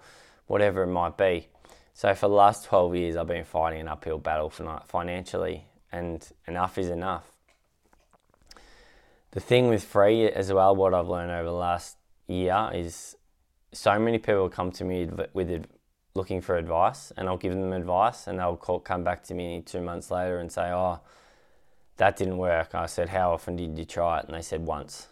whatever 0.49 0.83
it 0.83 0.89
might 0.89 1.17
be. 1.17 1.47
So 1.95 2.13
for 2.15 2.29
the 2.29 2.35
last 2.35 2.65
12 2.65 2.97
years, 2.97 3.17
I've 3.17 3.29
been 3.29 3.45
fighting 3.45 3.81
an 3.81 3.89
uphill 3.89 4.19
battle 4.19 4.51
financially, 4.51 5.67
and 5.93 6.29
enough 6.47 6.77
is 6.79 6.91
enough. 6.91 7.31
The 9.33 9.41
thing 9.41 9.69
with 9.69 9.85
free 9.85 10.29
as 10.29 10.53
well, 10.53 10.75
what 10.75 10.95
I've 10.95 11.09
learned 11.09 11.31
over 11.31 11.45
the 11.45 11.53
last 11.53 11.97
year 12.27 12.71
is 12.73 13.15
so 13.73 13.99
many 13.99 14.19
people 14.19 14.49
come 14.49 14.73
to 14.73 14.85
me 14.85 15.07
with 15.35 15.67
looking 16.15 16.41
for 16.41 16.57
advice, 16.57 17.13
and 17.17 17.29
I'll 17.29 17.37
give 17.37 17.53
them 17.53 17.73
advice, 17.73 18.27
and 18.27 18.39
they'll 18.39 18.57
call, 18.57 18.81
come 18.81 19.05
back 19.05 19.23
to 19.25 19.35
me 19.35 19.61
two 19.61 19.83
months 19.83 20.11
later 20.11 20.39
and 20.39 20.51
say, 20.51 20.71
"Oh, 20.71 21.01
that 21.99 22.17
didn't 22.17 22.39
work." 22.39 22.75
I 22.75 22.87
said, 22.87 23.11
"How 23.11 23.33
often 23.33 23.57
did 23.57 23.79
you 23.79 23.85
try 23.85 24.21
it?" 24.21 24.25
And 24.25 24.35
they 24.35 24.41
said 24.41 24.65
once. 24.65 25.09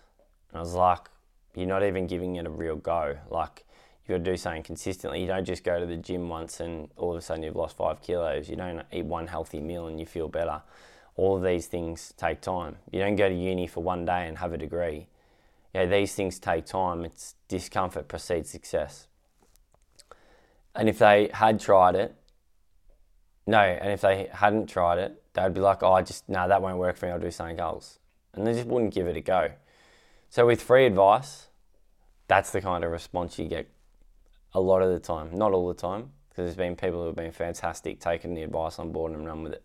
And 0.48 0.58
I 0.58 0.60
was 0.60 0.74
like, 0.74 1.10
"You're 1.54 1.68
not 1.68 1.82
even 1.82 2.06
giving 2.06 2.36
it 2.36 2.46
a 2.46 2.50
real 2.50 2.76
go. 2.76 3.18
Like, 3.28 3.65
you've 4.06 4.18
got 4.18 4.24
to 4.24 4.30
do 4.30 4.36
something 4.36 4.62
consistently. 4.62 5.20
You 5.20 5.26
don't 5.26 5.44
just 5.44 5.64
go 5.64 5.80
to 5.80 5.86
the 5.86 5.96
gym 5.96 6.28
once 6.28 6.60
and 6.60 6.88
all 6.96 7.12
of 7.12 7.18
a 7.18 7.22
sudden 7.22 7.42
you've 7.42 7.56
lost 7.56 7.76
five 7.76 8.02
kilos. 8.02 8.48
You 8.48 8.56
don't 8.56 8.82
eat 8.92 9.04
one 9.04 9.26
healthy 9.26 9.60
meal 9.60 9.86
and 9.86 9.98
you 9.98 10.06
feel 10.06 10.28
better. 10.28 10.62
All 11.16 11.36
of 11.36 11.42
these 11.42 11.66
things 11.66 12.14
take 12.16 12.40
time. 12.40 12.76
You 12.90 13.00
don't 13.00 13.16
go 13.16 13.28
to 13.28 13.34
uni 13.34 13.66
for 13.66 13.82
one 13.82 14.04
day 14.04 14.28
and 14.28 14.38
have 14.38 14.52
a 14.52 14.58
degree. 14.58 15.06
Yeah, 15.74 15.86
these 15.86 16.14
things 16.14 16.38
take 16.38 16.66
time. 16.66 17.04
It's 17.04 17.34
discomfort 17.48 18.08
precedes 18.08 18.50
success. 18.50 19.08
And 20.74 20.88
if 20.88 20.98
they 20.98 21.30
had 21.32 21.58
tried 21.58 21.96
it, 21.96 22.14
no, 23.46 23.58
and 23.58 23.92
if 23.92 24.00
they 24.00 24.28
hadn't 24.32 24.68
tried 24.68 24.98
it, 24.98 25.22
they'd 25.32 25.54
be 25.54 25.60
like, 25.60 25.82
oh, 25.82 25.92
I 25.92 26.02
just, 26.02 26.28
no, 26.28 26.48
that 26.48 26.60
won't 26.62 26.78
work 26.78 26.96
for 26.96 27.06
me. 27.06 27.12
I'll 27.12 27.18
do 27.18 27.30
something 27.30 27.60
else. 27.60 27.98
And 28.34 28.46
they 28.46 28.52
just 28.52 28.66
wouldn't 28.66 28.92
give 28.92 29.06
it 29.06 29.16
a 29.16 29.20
go. 29.20 29.52
So 30.28 30.46
with 30.46 30.62
free 30.62 30.84
advice, 30.84 31.46
that's 32.28 32.50
the 32.50 32.60
kind 32.60 32.84
of 32.84 32.90
response 32.90 33.38
you 33.38 33.46
get 33.46 33.68
a 34.54 34.60
lot 34.60 34.82
of 34.82 34.90
the 34.90 35.00
time, 35.00 35.30
not 35.32 35.52
all 35.52 35.68
the 35.68 35.74
time, 35.74 36.10
because 36.28 36.44
there's 36.44 36.56
been 36.56 36.76
people 36.76 37.00
who 37.00 37.06
have 37.06 37.16
been 37.16 37.32
fantastic, 37.32 38.00
taking 38.00 38.34
the 38.34 38.42
advice 38.42 38.78
on 38.78 38.92
board 38.92 39.12
and 39.12 39.26
run 39.26 39.42
with 39.42 39.52
it. 39.52 39.62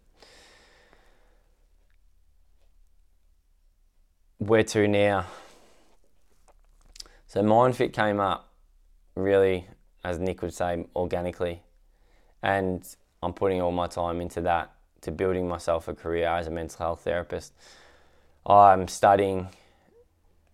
Where 4.40 4.64
to 4.64 4.88
now? 4.88 5.28
So 7.28 7.42
MindFit 7.42 7.94
came 7.94 8.20
up 8.20 8.52
really, 9.16 9.68
as 10.04 10.20
Nick 10.20 10.42
would 10.42 10.54
say, 10.54 10.86
organically, 10.96 11.62
and 12.42 12.84
I'm 13.22 13.34
putting 13.34 13.62
all 13.62 13.72
my 13.72 13.88
time 13.88 14.20
into 14.20 14.42
that 14.42 14.74
to 15.02 15.12
building 15.12 15.48
myself 15.48 15.88
a 15.88 15.94
career 15.94 16.28
as 16.28 16.48
a 16.48 16.52
mental 16.52 16.78
health 16.78 17.02
therapist. 17.04 17.54
I'm 18.46 18.88
studying 18.88 19.50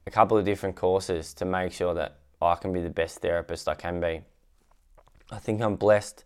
a 0.06 0.12
couple 0.12 0.38
of 0.38 0.46
different 0.46 0.76
courses 0.76 1.34
to 1.36 1.46
make 1.46 1.72
sure 1.72 1.94
that 1.94 2.20
I 2.42 2.56
can 2.56 2.72
be 2.74 2.82
the 2.82 2.90
best 2.90 3.20
therapist 3.20 3.68
I 3.68 3.76
can 3.76 4.00
be. 4.00 4.22
I 5.32 5.40
think 5.40 5.62
I'm 5.62 5.76
blessed 5.76 6.24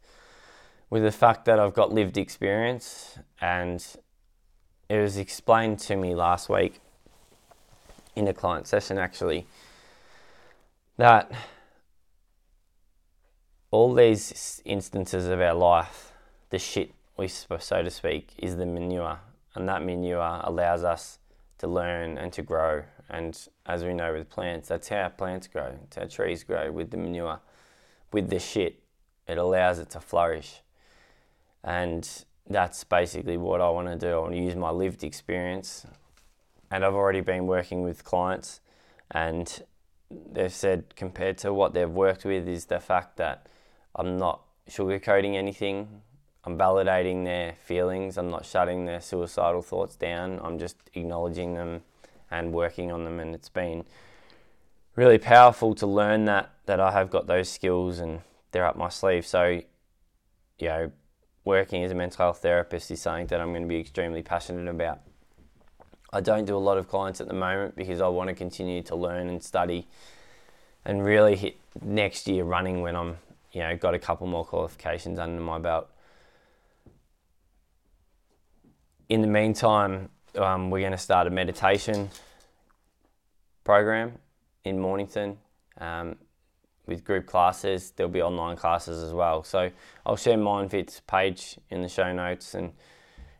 with 0.89 1.03
the 1.03 1.11
fact 1.11 1.45
that 1.45 1.59
I've 1.59 1.73
got 1.73 1.93
lived 1.93 2.17
experience, 2.17 3.17
and 3.39 3.83
it 4.89 4.97
was 4.97 5.17
explained 5.17 5.79
to 5.79 5.95
me 5.95 6.13
last 6.13 6.49
week 6.49 6.81
in 8.15 8.27
a 8.27 8.33
client 8.33 8.67
session 8.67 8.97
actually 8.97 9.47
that 10.97 11.31
all 13.71 13.93
these 13.93 14.61
instances 14.65 15.27
of 15.27 15.39
our 15.39 15.53
life, 15.53 16.11
the 16.49 16.59
shit, 16.59 16.91
we 17.17 17.27
so 17.27 17.55
to 17.57 17.89
speak, 17.89 18.33
is 18.37 18.57
the 18.57 18.65
manure, 18.65 19.19
and 19.55 19.67
that 19.69 19.81
manure 19.81 20.41
allows 20.43 20.83
us 20.83 21.19
to 21.57 21.67
learn 21.67 22.17
and 22.17 22.33
to 22.33 22.41
grow 22.41 22.83
and 23.11 23.37
as 23.65 23.83
we 23.83 23.93
know 23.93 24.13
with 24.13 24.29
plants, 24.29 24.69
that's 24.69 24.87
how 24.87 25.09
plants 25.09 25.47
grow. 25.47 25.77
It's 25.83 25.97
how 25.97 26.05
trees 26.05 26.43
grow 26.45 26.71
with 26.71 26.91
the 26.91 26.97
manure, 26.97 27.41
with 28.13 28.29
the 28.29 28.39
shit. 28.39 28.81
It 29.27 29.37
allows 29.37 29.79
it 29.79 29.89
to 29.91 29.99
flourish. 29.99 30.61
And 31.63 32.09
that's 32.49 32.85
basically 32.85 33.35
what 33.37 33.59
I 33.59 33.69
want 33.69 33.89
to 33.89 33.97
do. 33.97 34.13
I 34.13 34.17
want 34.17 34.31
to 34.31 34.39
use 34.39 34.55
my 34.55 34.71
lived 34.71 35.03
experience. 35.03 35.85
And 36.71 36.85
I've 36.85 36.95
already 36.95 37.19
been 37.19 37.47
working 37.47 37.81
with 37.81 38.05
clients, 38.05 38.61
and 39.11 39.61
they've 40.09 40.53
said, 40.53 40.95
compared 40.95 41.37
to 41.39 41.53
what 41.53 41.73
they've 41.73 41.89
worked 41.89 42.23
with, 42.23 42.47
is 42.47 42.67
the 42.67 42.79
fact 42.79 43.17
that 43.17 43.47
I'm 43.93 44.17
not 44.17 44.41
sugarcoating 44.69 45.35
anything. 45.35 46.01
I'm 46.45 46.57
validating 46.57 47.25
their 47.25 47.55
feelings. 47.61 48.17
I'm 48.17 48.29
not 48.29 48.45
shutting 48.45 48.85
their 48.85 49.01
suicidal 49.01 49.61
thoughts 49.61 49.97
down. 49.97 50.39
I'm 50.41 50.57
just 50.57 50.77
acknowledging 50.93 51.55
them 51.55 51.81
and 52.31 52.53
working 52.53 52.91
on 52.91 53.03
them. 53.03 53.19
And 53.19 53.35
it's 53.35 53.49
been 53.49 53.85
really 54.95 55.17
powerful 55.17 55.75
to 55.75 55.85
learn 55.85 56.25
that 56.25 56.51
that 56.65 56.79
I 56.79 56.91
have 56.91 57.09
got 57.09 57.27
those 57.27 57.49
skills 57.49 57.99
and 57.99 58.21
they're 58.51 58.65
up 58.65 58.77
my 58.77 58.89
sleeve. 58.89 59.25
So, 59.25 59.61
you 60.59 60.67
know, 60.67 60.91
working 61.43 61.83
as 61.83 61.91
a 61.91 61.95
mental 61.95 62.25
health 62.25 62.39
therapist 62.39 62.91
is 62.91 63.01
something 63.01 63.27
that 63.27 63.41
I'm 63.41 63.49
going 63.49 63.63
to 63.63 63.67
be 63.67 63.79
extremely 63.79 64.21
passionate 64.21 64.69
about. 64.69 65.01
I 66.13 66.21
don't 66.21 66.45
do 66.45 66.55
a 66.55 66.59
lot 66.59 66.77
of 66.77 66.87
clients 66.87 67.21
at 67.21 67.27
the 67.27 67.33
moment 67.33 67.75
because 67.75 68.01
I 68.01 68.07
want 68.07 68.29
to 68.29 68.35
continue 68.35 68.83
to 68.83 68.95
learn 68.95 69.29
and 69.29 69.41
study 69.41 69.87
and 70.83 71.03
really 71.03 71.35
hit 71.35 71.57
next 71.81 72.27
year 72.27 72.43
running 72.43 72.81
when 72.81 72.95
I'm, 72.95 73.17
you 73.51 73.61
know, 73.61 73.75
got 73.77 73.93
a 73.93 73.99
couple 73.99 74.27
more 74.27 74.43
qualifications 74.43 75.19
under 75.19 75.41
my 75.41 75.57
belt. 75.57 75.89
In 79.07 79.21
the 79.21 79.27
meantime, 79.27 80.09
um, 80.35 80.69
we're 80.69 80.79
going 80.79 80.91
to 80.91 80.97
start 80.97 81.27
a 81.27 81.29
meditation 81.29 82.09
program 83.63 84.13
in 84.63 84.79
Mornington 84.79 85.37
um, 85.79 86.15
with 86.85 87.03
group 87.03 87.25
classes. 87.25 87.91
There'll 87.91 88.11
be 88.11 88.21
online 88.21 88.57
classes 88.57 89.03
as 89.03 89.13
well. 89.13 89.43
So 89.43 89.69
I'll 90.05 90.15
share 90.15 90.37
MindFit's 90.37 91.01
page 91.01 91.57
in 91.69 91.81
the 91.81 91.89
show 91.89 92.11
notes, 92.13 92.53
and 92.53 92.73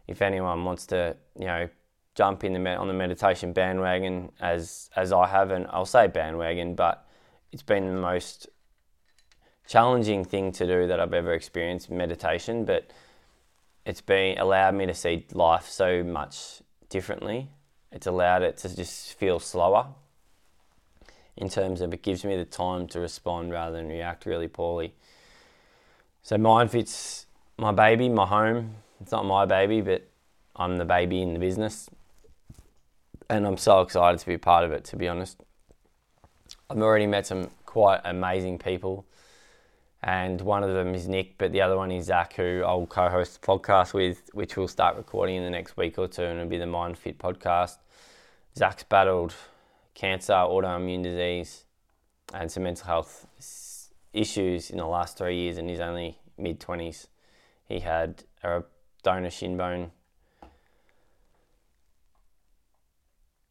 if 0.07 0.21
anyone 0.21 0.63
wants 0.63 0.85
to, 0.87 1.15
you 1.37 1.45
know, 1.45 1.69
jump 2.15 2.43
in 2.43 2.53
the 2.53 2.75
on 2.75 2.87
the 2.87 2.93
meditation 2.93 3.53
bandwagon 3.53 4.31
as 4.39 4.89
as 4.95 5.13
I 5.13 5.27
have, 5.27 5.51
and 5.51 5.67
I'll 5.69 5.85
say 5.85 6.07
bandwagon, 6.07 6.75
but 6.75 7.07
it's 7.51 7.63
been 7.63 7.85
the 7.87 8.01
most 8.01 8.47
challenging 9.67 10.25
thing 10.25 10.51
to 10.51 10.67
do 10.67 10.87
that 10.87 10.99
I've 10.99 11.13
ever 11.13 11.33
experienced 11.33 11.89
meditation, 11.89 12.65
but 12.65 12.91
it's 13.85 14.01
been 14.01 14.37
allowed 14.37 14.75
me 14.75 14.85
to 14.85 14.93
see 14.93 15.25
life 15.33 15.67
so 15.67 16.03
much 16.03 16.61
differently. 16.91 17.49
It's 17.91 18.05
allowed 18.05 18.43
it 18.43 18.57
to 18.57 18.75
just 18.75 19.13
feel 19.13 19.39
slower 19.39 19.87
in 21.35 21.49
terms 21.49 21.81
of 21.81 21.93
it 21.93 22.03
gives 22.03 22.23
me 22.23 22.35
the 22.35 22.45
time 22.45 22.87
to 22.89 22.99
respond 22.99 23.51
rather 23.51 23.77
than 23.77 23.87
react 23.87 24.27
really 24.27 24.47
poorly. 24.47 24.93
So 26.21 26.35
MindFit's 26.35 27.25
my 27.57 27.71
baby, 27.71 28.09
my 28.09 28.27
home. 28.27 28.75
It's 28.99 29.11
not 29.11 29.25
my 29.25 29.45
baby, 29.45 29.81
but 29.81 30.07
I'm 30.55 30.77
the 30.77 30.85
baby 30.85 31.21
in 31.21 31.33
the 31.33 31.39
business. 31.39 31.89
And 33.29 33.47
I'm 33.47 33.57
so 33.57 33.81
excited 33.81 34.19
to 34.19 34.25
be 34.27 34.37
part 34.37 34.63
of 34.63 34.71
it, 34.71 34.83
to 34.85 34.95
be 34.95 35.07
honest. 35.07 35.41
I've 36.69 36.77
already 36.77 37.07
met 37.07 37.25
some 37.25 37.49
quite 37.65 38.01
amazing 38.03 38.59
people 38.59 39.05
and 40.03 40.41
one 40.41 40.63
of 40.63 40.73
them 40.73 40.95
is 40.95 41.07
Nick, 41.07 41.37
but 41.37 41.51
the 41.51 41.61
other 41.61 41.77
one 41.77 41.91
is 41.91 42.05
Zach, 42.05 42.33
who 42.33 42.63
I'll 42.65 42.87
co-host 42.87 43.39
the 43.39 43.47
podcast 43.47 43.93
with, 43.93 44.29
which 44.33 44.57
we'll 44.57 44.67
start 44.67 44.97
recording 44.97 45.35
in 45.35 45.43
the 45.43 45.49
next 45.49 45.77
week 45.77 45.99
or 45.99 46.07
two, 46.07 46.23
and 46.23 46.39
it'll 46.39 46.49
be 46.49 46.57
the 46.57 46.65
Mind 46.65 46.97
Fit 46.97 47.19
podcast. 47.19 47.77
Zach's 48.57 48.83
battled 48.83 49.35
cancer, 49.93 50.33
autoimmune 50.33 51.03
disease, 51.03 51.65
and 52.33 52.51
some 52.51 52.63
mental 52.63 52.87
health 52.87 53.27
issues 54.11 54.71
in 54.71 54.77
the 54.77 54.87
last 54.87 55.19
three 55.19 55.37
years, 55.37 55.57
and 55.57 55.69
he's 55.69 55.79
only 55.79 56.17
mid 56.35 56.59
twenties. 56.59 57.07
He 57.63 57.79
had 57.79 58.23
a 58.43 58.63
donor 59.03 59.29
shin 59.29 59.55
bone, 59.55 59.91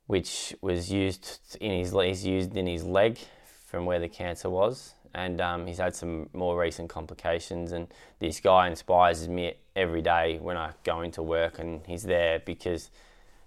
which 0.08 0.56
was 0.60 0.90
used 0.90 1.56
in 1.60 1.78
his 1.78 1.92
he's 1.92 2.26
used 2.26 2.56
in 2.56 2.66
his 2.66 2.82
leg 2.82 3.18
from 3.66 3.86
where 3.86 4.00
the 4.00 4.08
cancer 4.08 4.50
was 4.50 4.94
and 5.14 5.40
um, 5.40 5.66
he's 5.66 5.78
had 5.78 5.94
some 5.94 6.28
more 6.32 6.58
recent 6.58 6.88
complications. 6.88 7.72
And 7.72 7.88
this 8.18 8.40
guy 8.40 8.68
inspires 8.68 9.28
me 9.28 9.54
every 9.76 10.02
day 10.02 10.38
when 10.40 10.56
I 10.56 10.72
go 10.84 11.02
into 11.02 11.22
work, 11.22 11.58
and 11.58 11.86
he's 11.86 12.02
there 12.02 12.40
because, 12.40 12.90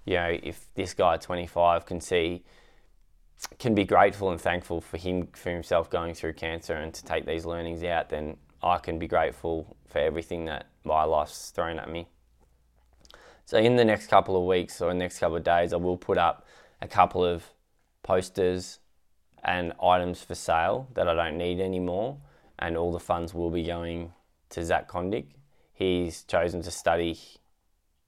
you 0.06 0.16
know, 0.16 0.38
if 0.44 0.68
this 0.76 0.94
guy 0.94 1.16
at 1.16 1.22
25 1.22 1.86
can 1.86 2.02
see, 2.02 2.44
can 3.60 3.76
be 3.76 3.84
grateful 3.84 4.32
and 4.32 4.40
thankful 4.40 4.82
for 4.82 4.98
him 4.98 5.28
for 5.34 5.50
himself 5.50 5.90
going 5.90 6.14
through 6.14 6.34
cancer 6.34 6.74
and 6.74 6.94
to 6.94 7.04
take 7.04 7.26
these 7.26 7.46
learnings 7.46 7.84
out, 7.84 8.10
then 8.10 8.38
I 8.62 8.78
can 8.78 8.98
be 8.98 9.08
grateful 9.08 9.76
for 9.88 10.00
everything 10.00 10.46
that 10.46 10.68
my 10.84 11.04
life's 11.04 11.50
thrown 11.52 11.80
at 11.80 11.90
me. 11.90 12.08
So 13.46 13.58
in 13.58 13.76
the 13.76 13.86
next 13.86 14.08
couple 14.08 14.38
of 14.38 14.44
weeks 14.44 14.82
or 14.82 14.94
next 14.94 15.20
couple 15.20 15.36
of 15.36 15.44
days, 15.44 15.74
I 15.74 15.78
will 15.78 15.98
put 15.98 16.18
up 16.18 16.48
a 16.82 16.88
couple 16.88 17.24
of 17.24 17.44
posters 18.02 18.80
and 19.44 19.74
items 19.82 20.24
for 20.24 20.36
sale 20.36 20.88
that 20.94 21.08
I 21.08 21.14
don't 21.14 21.38
need 21.38 21.60
anymore, 21.60 22.18
and 22.60 22.78
all 22.78 22.92
the 22.92 23.00
funds 23.00 23.34
will 23.34 23.50
be 23.50 23.64
going 23.64 24.14
to 24.50 24.64
Zach 24.64 24.88
Kondik. 24.90 25.26
He's 25.74 26.24
chosen 26.24 26.62
to 26.62 26.72
study 26.72 27.20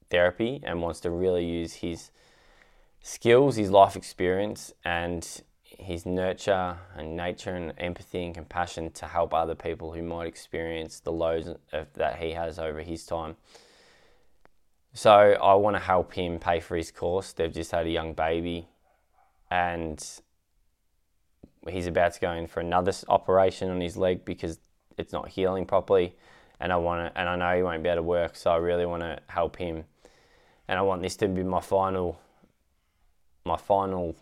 therapy 0.09 0.61
and 0.63 0.81
wants 0.81 0.99
to 1.01 1.09
really 1.09 1.45
use 1.45 1.73
his 1.75 2.11
skills, 3.01 3.55
his 3.55 3.71
life 3.71 3.95
experience, 3.95 4.73
and 4.83 5.41
his 5.63 6.05
nurture 6.05 6.77
and 6.95 7.17
nature 7.17 7.53
and 7.53 7.73
empathy 7.77 8.23
and 8.23 8.33
compassion 8.33 8.91
to 8.91 9.07
help 9.07 9.33
other 9.33 9.55
people 9.55 9.91
who 9.91 10.01
might 10.01 10.27
experience 10.27 11.01
the 11.01 11.11
lows 11.11 11.47
of, 11.73 11.87
that 11.93 12.19
he 12.19 12.31
has 12.31 12.57
over 12.57 12.81
his 12.81 13.05
time. 13.05 13.35
So 14.93 15.11
I 15.11 15.55
want 15.55 15.75
to 15.75 15.81
help 15.81 16.13
him 16.13 16.39
pay 16.39 16.61
for 16.61 16.77
his 16.77 16.91
course. 16.91 17.33
They've 17.33 17.51
just 17.51 17.71
had 17.71 17.85
a 17.85 17.89
young 17.89 18.13
baby, 18.13 18.69
and 19.51 20.01
he's 21.73 21.87
about 21.87 22.13
to 22.13 22.19
go 22.19 22.31
in 22.31 22.47
for 22.47 22.59
another 22.59 22.93
operation 23.09 23.69
on 23.69 23.81
his 23.81 23.97
leg 23.97 24.25
because 24.25 24.59
it's 24.97 25.11
not 25.11 25.29
healing 25.29 25.65
properly. 25.65 26.15
And 26.59 26.71
I 26.71 26.77
want 26.77 27.13
to, 27.13 27.19
and 27.19 27.27
I 27.27 27.35
know 27.35 27.57
he 27.57 27.63
won't 27.63 27.83
be 27.83 27.89
able 27.89 27.97
to 27.97 28.03
work, 28.03 28.35
so 28.35 28.51
I 28.51 28.57
really 28.57 28.85
want 28.85 29.01
to 29.01 29.19
help 29.27 29.57
him. 29.57 29.83
And 30.67 30.79
I 30.79 30.81
want 30.81 31.01
this 31.01 31.15
to 31.17 31.27
be 31.27 31.43
my 31.43 31.59
final, 31.59 32.19
my 33.45 33.57
final, 33.57 34.15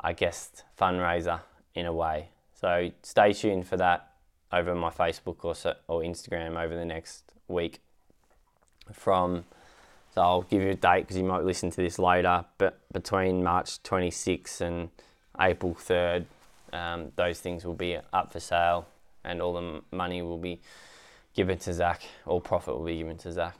I 0.00 0.12
guess, 0.12 0.50
fundraiser 0.78 1.40
in 1.74 1.86
a 1.86 1.92
way. 1.92 2.30
So 2.54 2.90
stay 3.02 3.32
tuned 3.32 3.66
for 3.68 3.76
that 3.76 4.12
over 4.52 4.74
my 4.74 4.90
Facebook 4.90 5.44
or 5.44 5.54
so, 5.54 5.74
or 5.86 6.00
Instagram 6.00 6.60
over 6.60 6.74
the 6.74 6.84
next 6.84 7.32
week. 7.46 7.80
From 8.92 9.44
so 10.14 10.22
I'll 10.22 10.42
give 10.42 10.62
you 10.62 10.70
a 10.70 10.74
date 10.74 11.02
because 11.02 11.16
you 11.16 11.22
might 11.22 11.44
listen 11.44 11.70
to 11.70 11.76
this 11.76 11.98
later. 11.98 12.44
But 12.58 12.80
between 12.92 13.44
March 13.44 13.80
26th 13.84 14.60
and 14.60 14.90
April 15.38 15.74
3rd, 15.74 16.24
um, 16.72 17.12
those 17.16 17.40
things 17.40 17.64
will 17.64 17.74
be 17.74 17.98
up 18.12 18.32
for 18.32 18.40
sale, 18.40 18.86
and 19.24 19.40
all 19.40 19.54
the 19.54 19.82
money 19.90 20.22
will 20.22 20.38
be 20.38 20.60
given 21.34 21.58
to 21.58 21.72
Zach. 21.72 22.02
All 22.26 22.40
profit 22.40 22.76
will 22.76 22.84
be 22.84 22.96
given 22.96 23.16
to 23.18 23.32
Zach. 23.32 23.58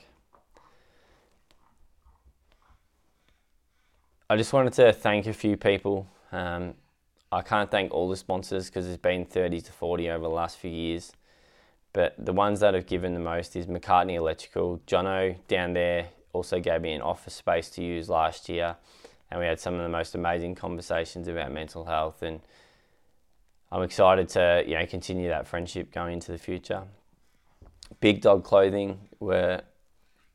I 4.30 4.36
just 4.36 4.52
wanted 4.52 4.74
to 4.74 4.92
thank 4.92 5.26
a 5.26 5.32
few 5.32 5.56
people. 5.56 6.06
Um, 6.32 6.74
I 7.32 7.42
can't 7.42 7.70
thank 7.70 7.92
all 7.92 8.08
the 8.08 8.16
sponsors 8.16 8.66
because 8.66 8.84
there's 8.84 8.98
been 8.98 9.24
30 9.24 9.60
to 9.62 9.72
40 9.72 10.10
over 10.10 10.24
the 10.24 10.30
last 10.30 10.58
few 10.58 10.70
years. 10.70 11.12
But 11.92 12.14
the 12.18 12.32
ones 12.32 12.60
that 12.60 12.74
have 12.74 12.86
given 12.86 13.14
the 13.14 13.20
most 13.20 13.56
is 13.56 13.66
McCartney 13.66 14.14
Electrical. 14.14 14.80
Jono 14.86 15.36
down 15.48 15.72
there 15.72 16.08
also 16.32 16.60
gave 16.60 16.82
me 16.82 16.92
an 16.92 17.00
office 17.00 17.34
space 17.34 17.70
to 17.70 17.82
use 17.82 18.08
last 18.08 18.48
year. 18.48 18.76
And 19.30 19.40
we 19.40 19.46
had 19.46 19.60
some 19.60 19.74
of 19.74 19.82
the 19.82 19.88
most 19.88 20.14
amazing 20.14 20.54
conversations 20.54 21.28
about 21.28 21.52
mental 21.52 21.84
health 21.84 22.22
and 22.22 22.40
I'm 23.70 23.83
excited 23.83 24.28
to 24.31 24.64
you 24.66 24.78
know 24.78 24.87
continue 24.87 25.28
that 25.28 25.46
friendship 25.46 25.92
going 25.92 26.14
into 26.14 26.33
the 26.33 26.38
future. 26.38 26.85
Big 28.00 28.20
Dog 28.20 28.44
Clothing 28.44 28.98
were 29.20 29.62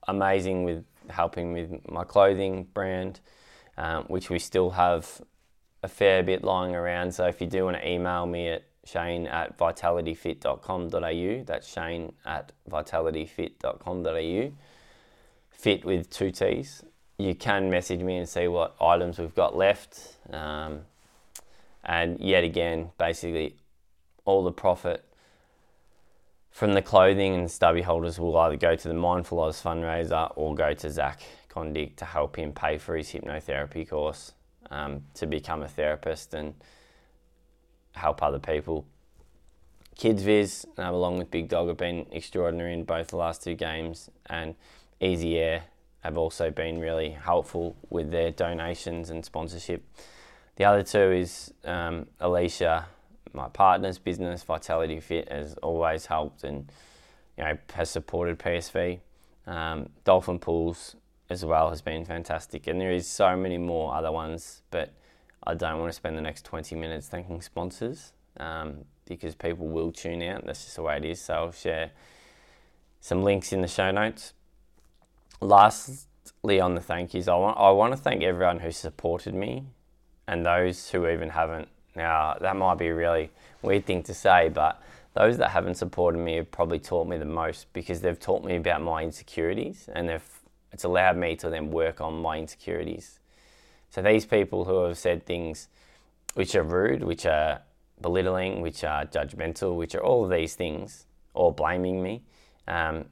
amazing 0.08 0.64
with 0.64 0.84
helping 1.10 1.54
with 1.54 1.72
my 1.90 2.04
clothing 2.04 2.68
brand, 2.74 3.20
um, 3.78 4.04
which 4.06 4.30
we 4.30 4.40
still 4.40 4.72
have 4.72 5.22
a 5.82 5.88
fair 5.88 6.24
bit 6.24 6.44
lying 6.44 6.76
around. 6.76 7.14
So 7.14 7.26
if 7.26 7.40
you 7.42 7.48
do 7.48 7.66
want 7.66 7.78
to 7.78 7.88
email 7.88 8.26
me 8.26 8.50
at 8.50 8.64
shane 8.86 9.28
at 9.28 9.58
vitalityfit.com.au, 9.58 11.44
that's 11.46 11.68
shane 11.68 12.14
at 12.26 12.52
vitalityfit.com.au, 12.70 14.52
fit 15.52 15.86
with 15.86 16.10
two 16.10 16.32
T's. 16.32 16.84
You 17.18 17.36
can 17.36 17.70
message 17.70 18.02
me 18.02 18.18
and 18.18 18.28
see 18.28 18.48
what 18.48 18.76
items 18.82 19.20
we've 19.20 19.36
got 19.36 19.56
left. 19.56 20.18
Um, 20.32 20.82
and 21.84 22.20
yet 22.20 22.44
again, 22.44 22.92
basically, 22.98 23.58
all 24.26 24.44
the 24.44 24.52
profit 24.52 25.04
from 26.52 26.74
the 26.74 26.82
clothing 26.82 27.34
and 27.34 27.50
stubby 27.50 27.82
holders 27.82 28.20
will 28.20 28.38
either 28.38 28.56
go 28.56 28.76
to 28.76 28.88
the 28.88 28.94
Mindful 28.94 29.40
Oz 29.40 29.62
fundraiser 29.62 30.32
or 30.36 30.54
go 30.54 30.74
to 30.74 30.90
Zach 30.90 31.22
Kondik 31.50 31.96
to 31.98 32.06
help 32.06 32.38
him 32.38 32.54
pay 32.54 32.78
for 32.78 32.96
his 32.96 33.10
hypnotherapy 33.10 33.90
course 33.90 34.34
um, 34.70 35.02
to 35.16 35.26
become 35.26 35.64
a 35.64 35.68
therapist 35.68 36.34
and 36.34 36.54
help 37.94 38.22
other 38.22 38.40
people. 38.40 38.86
Kids 39.96 40.24
Viz, 40.24 40.66
uh, 40.78 40.84
along 40.84 41.18
with 41.18 41.32
Big 41.32 41.50
Dog, 41.50 41.68
have 41.68 41.78
been 41.78 42.06
extraordinary 42.12 42.74
in 42.74 42.84
both 42.84 43.10
the 43.10 43.18
last 43.18 43.44
two 43.44 43.54
games, 43.54 44.10
and 44.28 44.56
Easy 45.00 45.38
Air 45.38 45.64
have 46.02 46.18
also 46.18 46.50
been 46.50 46.80
really 46.80 47.12
helpful 47.12 47.76
with 47.90 48.12
their 48.12 48.32
donations 48.32 49.10
and 49.10 49.24
sponsorship. 49.24 49.84
The 50.56 50.66
other 50.66 50.84
two 50.84 51.12
is 51.12 51.54
um, 51.66 52.06
Alicia, 52.20 52.86
my 53.34 53.48
partner's 53.50 53.98
business, 53.98 54.44
Vitality 54.44 55.00
Fit, 55.00 55.32
has 55.32 55.56
always 55.56 56.06
helped 56.06 56.44
and 56.44 56.72
you 57.38 57.44
know 57.44 57.58
has 57.74 57.90
supported 57.90 58.38
PSV. 58.38 59.00
Um, 59.48 59.90
Dolphin 60.04 60.40
Pools 60.40 60.96
as 61.30 61.44
well 61.44 61.70
has 61.70 61.82
been 61.82 62.06
fantastic, 62.06 62.68
and 62.68 62.80
there 62.80 62.92
is 62.92 63.08
so 63.08 63.36
many 63.36 63.58
more 63.58 63.96
other 63.96 64.12
ones, 64.12 64.62
but 64.70 64.94
I 65.46 65.56
don't 65.56 65.80
want 65.80 65.90
to 65.90 65.96
spend 65.96 66.18
the 66.18 66.22
next 66.22 66.46
20 66.46 66.76
minutes 66.76 67.08
thanking 67.08 67.42
sponsors 67.42 68.14
um, 68.38 68.86
because 69.06 69.34
people 69.36 69.68
will 69.68 69.92
tune 69.92 70.22
out. 70.22 70.46
That's 70.46 70.64
just 70.64 70.76
the 70.76 70.84
way 70.84 70.98
it 70.98 71.06
is. 71.06 71.20
So 71.20 71.34
I'll 71.34 71.52
share 71.52 71.92
some 73.02 73.24
links 73.24 73.52
in 73.52 73.62
the 73.62 73.68
show 73.68 73.90
notes. 73.90 74.34
Lastly, 75.42 76.60
on 76.62 76.76
the 76.76 76.82
thank 76.82 77.16
yous, 77.16 77.28
I 77.28 77.36
want 77.36 77.58
I 77.58 77.72
want 77.72 77.94
to 77.94 77.98
thank 77.98 78.22
everyone 78.22 78.60
who 78.60 78.72
supported 78.72 79.34
me 79.34 79.66
and 80.28 80.46
those 80.46 80.90
who 80.90 81.08
even 81.08 81.30
haven't. 81.30 81.68
Now, 81.96 82.38
that 82.42 82.56
might 82.56 82.78
be 82.78 82.88
a 82.88 82.96
really 82.96 83.30
weird 83.62 83.86
thing 83.86 84.04
to 84.04 84.14
say, 84.14 84.50
but 84.50 84.82
those 85.14 85.38
that 85.38 85.50
haven't 85.50 85.76
supported 85.76 86.18
me 86.18 86.38
have 86.38 86.52
probably 86.52 86.80
taught 86.80 87.08
me 87.08 87.18
the 87.18 87.26
most 87.26 87.72
because 87.74 88.02
they've 88.02 88.20
taught 88.20 88.44
me 88.44 88.56
about 88.56 88.82
my 88.82 89.04
insecurities 89.04 89.90
and 89.94 90.10
they've, 90.10 90.42
it's 90.72 90.84
allowed 90.84 91.18
me 91.18 91.36
to 91.36 91.50
then 91.50 91.70
work 91.70 92.02
on 92.02 92.20
my 92.20 92.38
insecurities. 92.38 93.20
So 93.90 94.02
these 94.02 94.26
people 94.26 94.66
who 94.66 94.84
have 94.84 94.98
said 94.98 95.26
things 95.26 95.68
which 96.34 96.56
are 96.56 96.64
rude, 96.64 97.04
which 97.04 97.28
are 97.28 97.62
belittling, 98.02 98.62
which 98.62 98.84
are 98.84 99.06
judgmental, 99.06 99.76
which 99.76 99.94
are 99.94 100.04
all 100.04 100.24
of 100.24 100.32
these 100.32 100.56
things, 100.56 101.06
or 101.36 101.54
blaming 101.54 102.02
me, 102.02 102.24
um, 102.68 103.06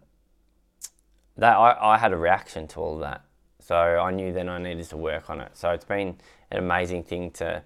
that 1.38 1.56
I, 1.56 1.94
I 1.94 1.98
had 1.98 2.14
a 2.14 2.18
reaction 2.18 2.68
to 2.70 2.80
all 2.80 2.96
of 2.96 3.02
that. 3.02 3.24
So 3.72 3.78
I 3.78 4.12
knew 4.12 4.34
then 4.34 4.50
I 4.50 4.58
needed 4.58 4.90
to 4.90 4.98
work 4.98 5.30
on 5.30 5.40
it. 5.40 5.52
So 5.54 5.70
it's 5.70 5.86
been 5.86 6.18
an 6.52 6.58
amazing 6.58 7.04
thing 7.04 7.32
to 7.40 7.64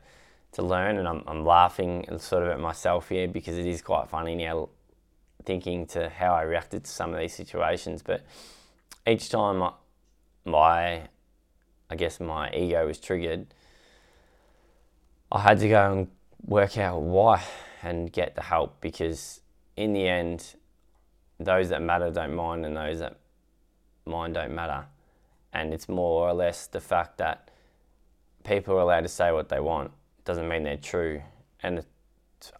to 0.51 0.61
learn, 0.61 0.99
and 0.99 1.07
I'm, 1.07 1.23
I'm 1.25 1.43
laughing 1.43 2.05
sort 2.19 2.43
of 2.43 2.49
at 2.49 2.59
myself 2.59 3.09
here 3.09 3.27
because 3.27 3.57
it 3.57 3.65
is 3.65 3.81
quite 3.81 4.07
funny 4.07 4.35
now 4.35 4.69
thinking 5.45 5.87
to 5.87 6.09
how 6.09 6.35
I 6.35 6.43
reacted 6.43 6.83
to 6.83 6.91
some 6.91 7.11
of 7.11 7.19
these 7.19 7.33
situations. 7.33 8.03
But 8.03 8.23
each 9.07 9.29
time 9.29 9.63
I, 9.63 9.71
my, 10.45 11.07
I 11.89 11.95
guess 11.97 12.19
my 12.19 12.53
ego 12.53 12.85
was 12.85 12.99
triggered, 12.99 13.47
I 15.31 15.39
had 15.39 15.57
to 15.61 15.67
go 15.67 15.91
and 15.91 16.07
work 16.45 16.77
out 16.77 17.01
why 17.01 17.41
and 17.81 18.13
get 18.13 18.35
the 18.35 18.43
help 18.43 18.79
because 18.79 19.41
in 19.75 19.93
the 19.93 20.07
end, 20.07 20.53
those 21.39 21.69
that 21.69 21.81
matter 21.81 22.11
don't 22.11 22.35
mind, 22.35 22.63
and 22.63 22.77
those 22.77 22.99
that 22.99 23.17
mind 24.05 24.35
don't 24.35 24.53
matter. 24.53 24.85
And 25.55 25.73
it's 25.73 25.87
more 25.87 26.27
or 26.27 26.33
less 26.33 26.67
the 26.67 26.81
fact 26.81 27.17
that 27.19 27.49
people 28.43 28.75
are 28.75 28.81
allowed 28.81 29.01
to 29.01 29.07
say 29.07 29.31
what 29.31 29.47
they 29.47 29.61
want 29.61 29.91
doesn't 30.25 30.47
mean 30.49 30.63
they're 30.63 30.75
true, 30.75 31.21
and 31.63 31.79
it 31.79 31.85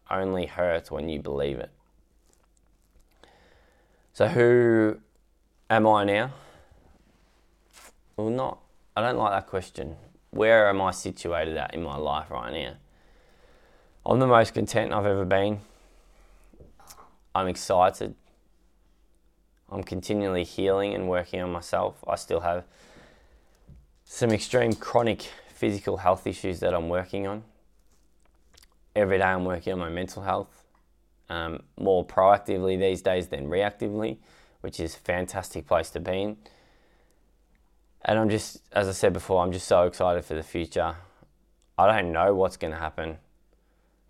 only 0.10 0.46
hurts 0.46 0.90
when 0.90 1.10
you 1.10 1.20
believe 1.20 1.58
it. 1.58 1.72
So, 4.14 4.30
who 4.30 5.00
am 5.70 5.86
I 5.86 6.06
now? 6.06 6.32
Well, 8.16 8.30
not. 8.30 8.60
I 8.96 9.02
don't 9.02 9.18
like 9.18 9.32
that 9.32 9.48
question. 9.48 9.98
Where 10.32 10.70
am 10.70 10.82
I 10.82 10.92
situated 10.92 11.58
at 11.58 11.74
in 11.74 11.84
my 11.84 11.98
life 11.98 12.32
right 12.32 12.54
now? 12.54 12.76
I'm 14.06 14.20
the 14.20 14.28
most 14.28 14.54
content 14.54 14.94
I've 14.94 15.06
ever 15.06 15.26
been. 15.26 15.60
I'm 17.34 17.50
excited. 17.50 18.16
I'm 19.70 19.84
continually 19.84 20.46
healing 20.46 20.94
and 20.94 21.10
working 21.10 21.42
on 21.42 21.52
myself. 21.52 22.02
I 22.08 22.16
still 22.16 22.40
have 22.40 22.64
some 24.06 24.32
extreme 24.32 24.74
chronic 24.74 25.30
physical 25.54 25.98
health 25.98 26.26
issues 26.26 26.60
that 26.62 26.74
I'm 26.74 26.88
working 26.90 27.28
on. 27.28 27.44
Every 28.96 29.18
day 29.18 29.26
I'm 29.26 29.44
working 29.44 29.74
on 29.74 29.80
my 29.80 29.90
mental 29.90 30.24
health 30.24 30.64
um, 31.30 31.64
more 31.78 32.06
proactively 32.06 32.80
these 32.80 33.02
days 33.02 33.28
than 33.28 33.48
reactively, 33.48 34.18
which 34.62 34.80
is 34.80 34.96
a 34.96 35.00
fantastic 35.00 35.68
place 35.68 35.90
to 35.90 36.00
be 36.00 36.22
in. 36.22 36.38
And 38.04 38.20
I'm 38.20 38.30
just, 38.30 38.62
as 38.72 38.88
I 38.88 38.92
said 38.92 39.12
before, 39.12 39.44
I'm 39.44 39.52
just 39.52 39.68
so 39.68 39.84
excited 39.88 40.24
for 40.24 40.36
the 40.36 40.44
future. 40.44 40.96
I 41.78 41.88
don't 41.88 42.12
know 42.12 42.36
what's 42.36 42.58
going 42.58 42.72
to 42.72 42.80
happen. 42.80 43.18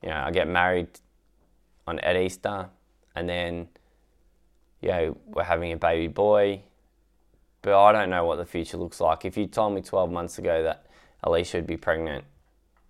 You 0.03 0.09
know, 0.09 0.17
I 0.17 0.31
get 0.31 0.47
married 0.47 0.89
on 1.87 1.99
at 1.99 2.17
Easter, 2.17 2.69
and 3.15 3.29
then 3.29 3.69
you 4.81 4.89
know, 4.89 5.17
we're 5.25 5.43
having 5.43 5.71
a 5.71 5.77
baby 5.77 6.07
boy. 6.07 6.61
But 7.65 7.83
I 7.83 7.91
don't 7.91 8.11
know 8.11 8.23
what 8.25 8.35
the 8.35 8.45
future 8.45 8.77
looks 8.77 9.01
like. 9.01 9.25
If 9.25 9.35
you 9.37 9.47
told 9.47 9.73
me 9.73 9.81
12 9.81 10.11
months 10.11 10.37
ago 10.37 10.61
that 10.61 10.85
Alicia 11.23 11.57
would 11.57 11.65
be 11.65 11.77
pregnant, 11.77 12.23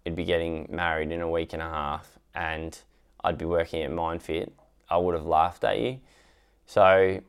it'd 0.03 0.17
be 0.17 0.25
getting 0.25 0.67
married 0.69 1.13
in 1.13 1.21
a 1.21 1.29
week 1.29 1.53
and 1.53 1.61
a 1.61 1.69
half, 1.69 2.19
and 2.33 2.77
I'd 3.23 3.37
be 3.37 3.45
working 3.45 3.83
at 3.83 3.91
MindFit, 3.91 4.51
I 4.89 4.97
would 4.97 5.15
have 5.15 5.25
laughed 5.25 5.63
at 5.63 5.79
you. 5.79 6.01
So 6.65 7.21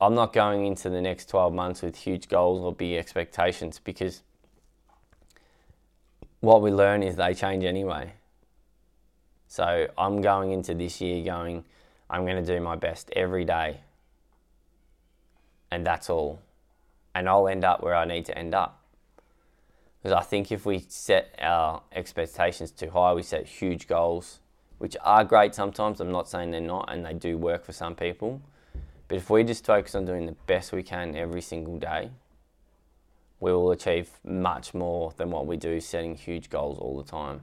I'm 0.00 0.14
not 0.16 0.32
going 0.32 0.66
into 0.66 0.90
the 0.90 1.00
next 1.00 1.28
12 1.28 1.52
months 1.52 1.80
with 1.80 1.94
huge 1.94 2.28
goals 2.28 2.60
or 2.60 2.74
big 2.74 2.94
expectations 2.94 3.78
because 3.78 4.24
what 6.40 6.60
we 6.60 6.72
learn 6.72 7.04
is 7.04 7.14
they 7.14 7.34
change 7.34 7.62
anyway. 7.62 8.14
So 9.46 9.86
I'm 9.96 10.20
going 10.20 10.50
into 10.50 10.74
this 10.74 11.00
year 11.00 11.24
going, 11.24 11.64
I'm 12.10 12.26
going 12.26 12.44
to 12.44 12.54
do 12.56 12.60
my 12.60 12.74
best 12.74 13.10
every 13.14 13.44
day. 13.44 13.82
And 15.70 15.86
that's 15.86 16.10
all. 16.10 16.40
And 17.14 17.28
I'll 17.28 17.48
end 17.48 17.64
up 17.64 17.82
where 17.82 17.94
I 17.94 18.04
need 18.04 18.24
to 18.26 18.36
end 18.36 18.54
up. 18.54 18.84
Because 20.02 20.16
I 20.16 20.22
think 20.22 20.50
if 20.50 20.64
we 20.64 20.84
set 20.88 21.34
our 21.38 21.82
expectations 21.92 22.70
too 22.70 22.90
high, 22.90 23.12
we 23.12 23.22
set 23.22 23.46
huge 23.46 23.86
goals, 23.86 24.40
which 24.78 24.96
are 25.02 25.24
great 25.24 25.54
sometimes. 25.54 26.00
I'm 26.00 26.10
not 26.10 26.28
saying 26.28 26.52
they're 26.52 26.60
not, 26.60 26.90
and 26.90 27.04
they 27.04 27.12
do 27.12 27.36
work 27.36 27.64
for 27.64 27.72
some 27.72 27.94
people. 27.94 28.40
But 29.08 29.16
if 29.18 29.28
we 29.28 29.44
just 29.44 29.66
focus 29.66 29.94
on 29.94 30.06
doing 30.06 30.26
the 30.26 30.36
best 30.46 30.72
we 30.72 30.82
can 30.82 31.14
every 31.14 31.42
single 31.42 31.78
day, 31.78 32.10
we 33.40 33.52
will 33.52 33.70
achieve 33.72 34.10
much 34.24 34.72
more 34.72 35.12
than 35.16 35.30
what 35.30 35.46
we 35.46 35.56
do 35.56 35.80
setting 35.80 36.14
huge 36.14 36.48
goals 36.48 36.78
all 36.78 36.96
the 36.96 37.10
time. 37.10 37.42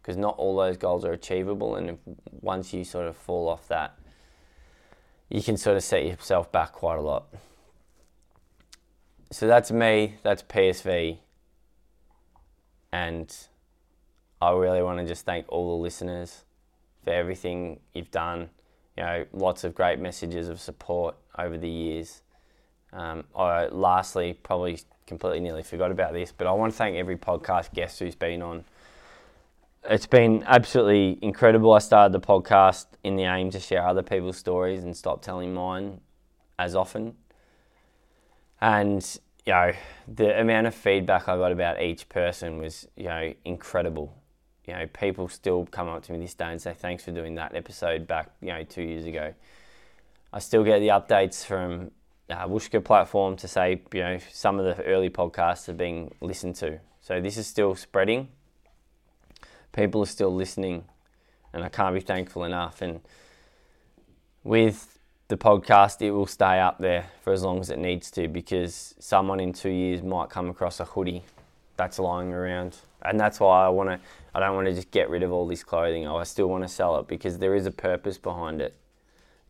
Because 0.00 0.16
not 0.16 0.36
all 0.38 0.56
those 0.56 0.76
goals 0.78 1.04
are 1.04 1.12
achievable, 1.12 1.74
and 1.74 1.90
if, 1.90 1.96
once 2.40 2.72
you 2.72 2.84
sort 2.84 3.06
of 3.06 3.16
fall 3.16 3.48
off 3.48 3.68
that, 3.68 3.98
you 5.28 5.42
can 5.42 5.56
sort 5.56 5.76
of 5.76 5.82
set 5.82 6.04
yourself 6.04 6.50
back 6.50 6.72
quite 6.72 6.96
a 6.96 7.02
lot. 7.02 7.26
So 9.32 9.46
that's 9.46 9.70
me, 9.70 10.16
that's 10.24 10.42
PSV, 10.42 11.18
and 12.90 13.36
I 14.42 14.50
really 14.50 14.82
want 14.82 14.98
to 14.98 15.06
just 15.06 15.24
thank 15.24 15.46
all 15.48 15.76
the 15.76 15.82
listeners 15.82 16.44
for 17.04 17.10
everything 17.10 17.78
you've 17.94 18.10
done. 18.10 18.50
You 18.96 19.04
know, 19.04 19.26
lots 19.32 19.62
of 19.62 19.72
great 19.72 20.00
messages 20.00 20.48
of 20.48 20.60
support 20.60 21.14
over 21.38 21.56
the 21.56 21.68
years. 21.68 22.22
Um, 22.92 23.22
I 23.36 23.66
lastly 23.66 24.32
probably 24.42 24.80
completely 25.06 25.38
nearly 25.38 25.62
forgot 25.62 25.92
about 25.92 26.12
this, 26.12 26.32
but 26.32 26.48
I 26.48 26.52
want 26.52 26.72
to 26.72 26.76
thank 26.76 26.96
every 26.96 27.16
podcast 27.16 27.72
guest 27.72 28.00
who's 28.00 28.16
been 28.16 28.42
on. 28.42 28.64
It's 29.84 30.06
been 30.06 30.42
absolutely 30.46 31.18
incredible. 31.22 31.72
I 31.72 31.78
started 31.78 32.12
the 32.12 32.26
podcast 32.26 32.86
in 33.04 33.14
the 33.14 33.24
aim 33.24 33.50
to 33.50 33.60
share 33.60 33.86
other 33.86 34.02
people's 34.02 34.36
stories 34.36 34.82
and 34.82 34.96
stop 34.96 35.22
telling 35.22 35.54
mine 35.54 36.00
as 36.58 36.74
often. 36.74 37.14
And 38.60 39.18
you 39.46 39.52
know, 39.52 39.72
the 40.06 40.40
amount 40.40 40.66
of 40.66 40.74
feedback 40.74 41.28
I 41.28 41.36
got 41.36 41.52
about 41.52 41.80
each 41.80 42.08
person 42.08 42.58
was 42.58 42.86
you 42.96 43.04
know 43.04 43.32
incredible. 43.44 44.14
You 44.66 44.74
know, 44.74 44.86
people 44.86 45.28
still 45.28 45.66
come 45.66 45.88
up 45.88 46.02
to 46.04 46.12
me 46.12 46.18
this 46.18 46.34
day 46.34 46.50
and 46.50 46.60
say 46.60 46.74
thanks 46.74 47.04
for 47.04 47.10
doing 47.10 47.34
that 47.36 47.54
episode 47.54 48.06
back 48.06 48.30
you 48.40 48.48
know 48.48 48.62
two 48.62 48.82
years 48.82 49.06
ago. 49.06 49.34
I 50.32 50.38
still 50.38 50.62
get 50.62 50.78
the 50.78 50.88
updates 50.88 51.44
from 51.44 51.90
uh, 52.30 52.46
Whooshkaa 52.46 52.84
platform 52.84 53.36
to 53.36 53.48
say, 53.48 53.82
you 53.92 54.00
know, 54.00 54.18
some 54.30 54.60
of 54.60 54.64
the 54.64 54.82
early 54.84 55.10
podcasts 55.10 55.68
are 55.68 55.74
being 55.74 56.14
listened 56.20 56.54
to. 56.56 56.78
So 57.00 57.20
this 57.20 57.36
is 57.36 57.48
still 57.48 57.74
spreading. 57.74 58.28
People 59.72 60.02
are 60.02 60.06
still 60.06 60.32
listening, 60.32 60.84
and 61.52 61.64
I 61.64 61.68
can't 61.68 61.94
be 61.94 62.00
thankful 62.00 62.44
enough. 62.44 62.82
And 62.82 63.00
with 64.44 64.99
the 65.30 65.38
podcast, 65.38 66.02
it 66.02 66.10
will 66.10 66.26
stay 66.26 66.60
up 66.60 66.78
there 66.78 67.06
for 67.22 67.32
as 67.32 67.42
long 67.42 67.60
as 67.60 67.70
it 67.70 67.78
needs 67.78 68.10
to 68.12 68.28
because 68.28 68.94
someone 68.98 69.40
in 69.40 69.52
two 69.52 69.70
years 69.70 70.02
might 70.02 70.28
come 70.28 70.50
across 70.50 70.78
a 70.80 70.84
hoodie 70.84 71.24
that's 71.76 71.98
lying 71.98 72.32
around. 72.32 72.76
And 73.02 73.18
that's 73.18 73.40
why 73.40 73.64
I 73.64 73.70
want 73.70 73.88
to, 73.88 74.00
I 74.34 74.40
don't 74.40 74.54
want 74.54 74.66
to 74.66 74.74
just 74.74 74.90
get 74.90 75.08
rid 75.08 75.22
of 75.22 75.32
all 75.32 75.46
this 75.46 75.64
clothing. 75.64 76.06
I 76.06 76.22
still 76.24 76.48
want 76.48 76.64
to 76.64 76.68
sell 76.68 76.98
it 76.98 77.08
because 77.08 77.38
there 77.38 77.54
is 77.54 77.64
a 77.64 77.70
purpose 77.70 78.18
behind 78.18 78.60
it 78.60 78.76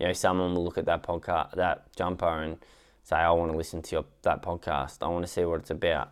you 0.00 0.06
know, 0.06 0.12
someone 0.14 0.54
will 0.54 0.64
look 0.64 0.78
at 0.78 0.86
that 0.86 1.02
podcast, 1.02 1.52
that 1.52 1.94
jumper, 1.94 2.42
and 2.42 2.56
say, 3.04 3.16
"I 3.16 3.30
want 3.32 3.52
to 3.52 3.56
listen 3.56 3.82
to 3.82 3.96
your, 3.96 4.04
that 4.22 4.42
podcast. 4.42 4.98
I 5.02 5.08
want 5.08 5.26
to 5.26 5.30
see 5.30 5.44
what 5.44 5.60
it's 5.60 5.70
about," 5.70 6.10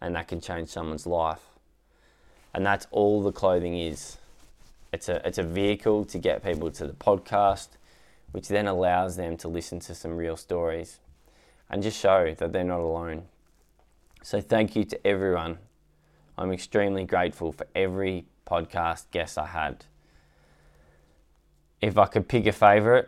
and 0.00 0.16
that 0.16 0.26
can 0.26 0.40
change 0.40 0.68
someone's 0.68 1.06
life. 1.06 1.42
And 2.52 2.66
that's 2.66 2.88
all 2.90 3.22
the 3.22 3.30
clothing 3.30 3.78
is. 3.78 4.18
It's 4.92 5.08
a 5.08 5.26
it's 5.26 5.38
a 5.38 5.44
vehicle 5.44 6.04
to 6.06 6.18
get 6.18 6.42
people 6.42 6.72
to 6.72 6.88
the 6.88 6.92
podcast, 6.92 7.68
which 8.34 8.48
then 8.48 8.66
allows 8.66 9.14
them 9.16 9.36
to 9.36 9.46
listen 9.46 9.78
to 9.78 9.94
some 9.94 10.16
real 10.16 10.36
stories, 10.36 10.98
and 11.70 11.82
just 11.82 11.98
show 11.98 12.34
that 12.36 12.52
they're 12.52 12.64
not 12.64 12.80
alone. 12.80 13.22
So 14.22 14.40
thank 14.40 14.74
you 14.74 14.84
to 14.84 15.06
everyone. 15.06 15.58
I'm 16.36 16.50
extremely 16.50 17.04
grateful 17.04 17.52
for 17.52 17.66
every 17.74 18.26
podcast 18.46 19.04
guest 19.12 19.38
I 19.38 19.46
had 19.46 19.84
if 21.84 21.98
I 21.98 22.06
could 22.06 22.28
pick 22.28 22.46
a 22.46 22.52
favourite, 22.52 23.06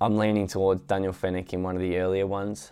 I'm 0.00 0.16
leaning 0.16 0.46
towards 0.46 0.82
Daniel 0.82 1.12
Fennick 1.12 1.52
in 1.52 1.64
one 1.64 1.74
of 1.74 1.82
the 1.82 1.98
earlier 1.98 2.26
ones. 2.26 2.70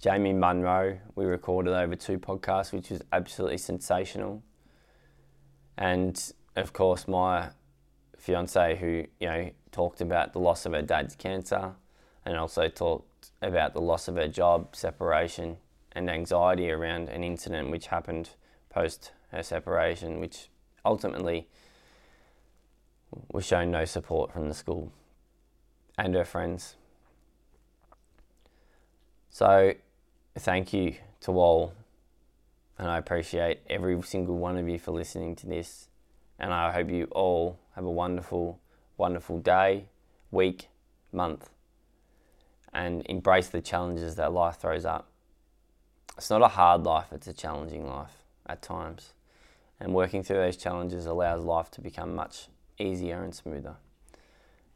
Jamie 0.00 0.32
Munro, 0.32 0.98
we 1.14 1.26
recorded 1.26 1.74
over 1.74 1.94
two 1.94 2.18
podcasts, 2.18 2.72
which 2.72 2.90
was 2.90 3.02
absolutely 3.12 3.58
sensational. 3.58 4.42
And 5.80 6.32
of 6.56 6.72
course, 6.74 7.08
my 7.08 7.48
fiance, 8.18 8.76
who 8.76 9.06
you 9.18 9.28
know 9.28 9.50
talked 9.72 10.00
about 10.00 10.34
the 10.34 10.38
loss 10.38 10.66
of 10.66 10.72
her 10.72 10.82
dad's 10.82 11.16
cancer, 11.16 11.72
and 12.24 12.36
also 12.36 12.68
talked 12.68 13.30
about 13.40 13.72
the 13.72 13.80
loss 13.80 14.06
of 14.06 14.16
her 14.16 14.28
job, 14.28 14.76
separation, 14.76 15.56
and 15.92 16.10
anxiety 16.10 16.70
around 16.70 17.08
an 17.08 17.24
incident 17.24 17.70
which 17.70 17.86
happened 17.86 18.30
post 18.68 19.12
her 19.32 19.42
separation, 19.42 20.20
which 20.20 20.50
ultimately 20.84 21.48
was 23.32 23.46
shown 23.46 23.70
no 23.70 23.84
support 23.86 24.32
from 24.32 24.48
the 24.48 24.54
school 24.54 24.92
and 25.96 26.14
her 26.14 26.24
friends. 26.24 26.76
So, 29.30 29.74
thank 30.38 30.72
you 30.72 30.96
to 31.22 31.32
all, 31.32 31.72
and 32.80 32.88
I 32.88 32.96
appreciate 32.96 33.60
every 33.68 34.00
single 34.02 34.38
one 34.38 34.56
of 34.56 34.66
you 34.66 34.78
for 34.78 34.90
listening 34.90 35.36
to 35.36 35.46
this. 35.46 35.88
And 36.38 36.54
I 36.54 36.72
hope 36.72 36.88
you 36.88 37.04
all 37.10 37.58
have 37.76 37.84
a 37.84 37.90
wonderful, 37.90 38.58
wonderful 38.96 39.38
day, 39.38 39.84
week, 40.30 40.68
month, 41.12 41.50
and 42.72 43.02
embrace 43.04 43.48
the 43.48 43.60
challenges 43.60 44.14
that 44.14 44.32
life 44.32 44.56
throws 44.56 44.86
up. 44.86 45.08
It's 46.16 46.30
not 46.30 46.40
a 46.40 46.48
hard 46.48 46.84
life, 46.84 47.08
it's 47.12 47.26
a 47.26 47.34
challenging 47.34 47.86
life 47.86 48.22
at 48.46 48.62
times 48.62 49.12
and 49.78 49.92
working 49.92 50.22
through 50.22 50.38
those 50.38 50.56
challenges 50.56 51.04
allows 51.04 51.44
life 51.44 51.70
to 51.72 51.82
become 51.82 52.14
much 52.14 52.48
easier 52.78 53.22
and 53.22 53.34
smoother. 53.34 53.74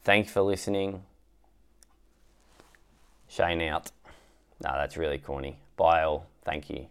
Thanks 0.02 0.30
for 0.30 0.42
listening. 0.42 1.04
Shane 3.28 3.62
out. 3.62 3.90
No, 4.62 4.72
that's 4.74 4.98
really 4.98 5.18
corny. 5.18 5.58
Bye 5.78 6.02
all. 6.02 6.26
Thank 6.44 6.68
you. 6.68 6.88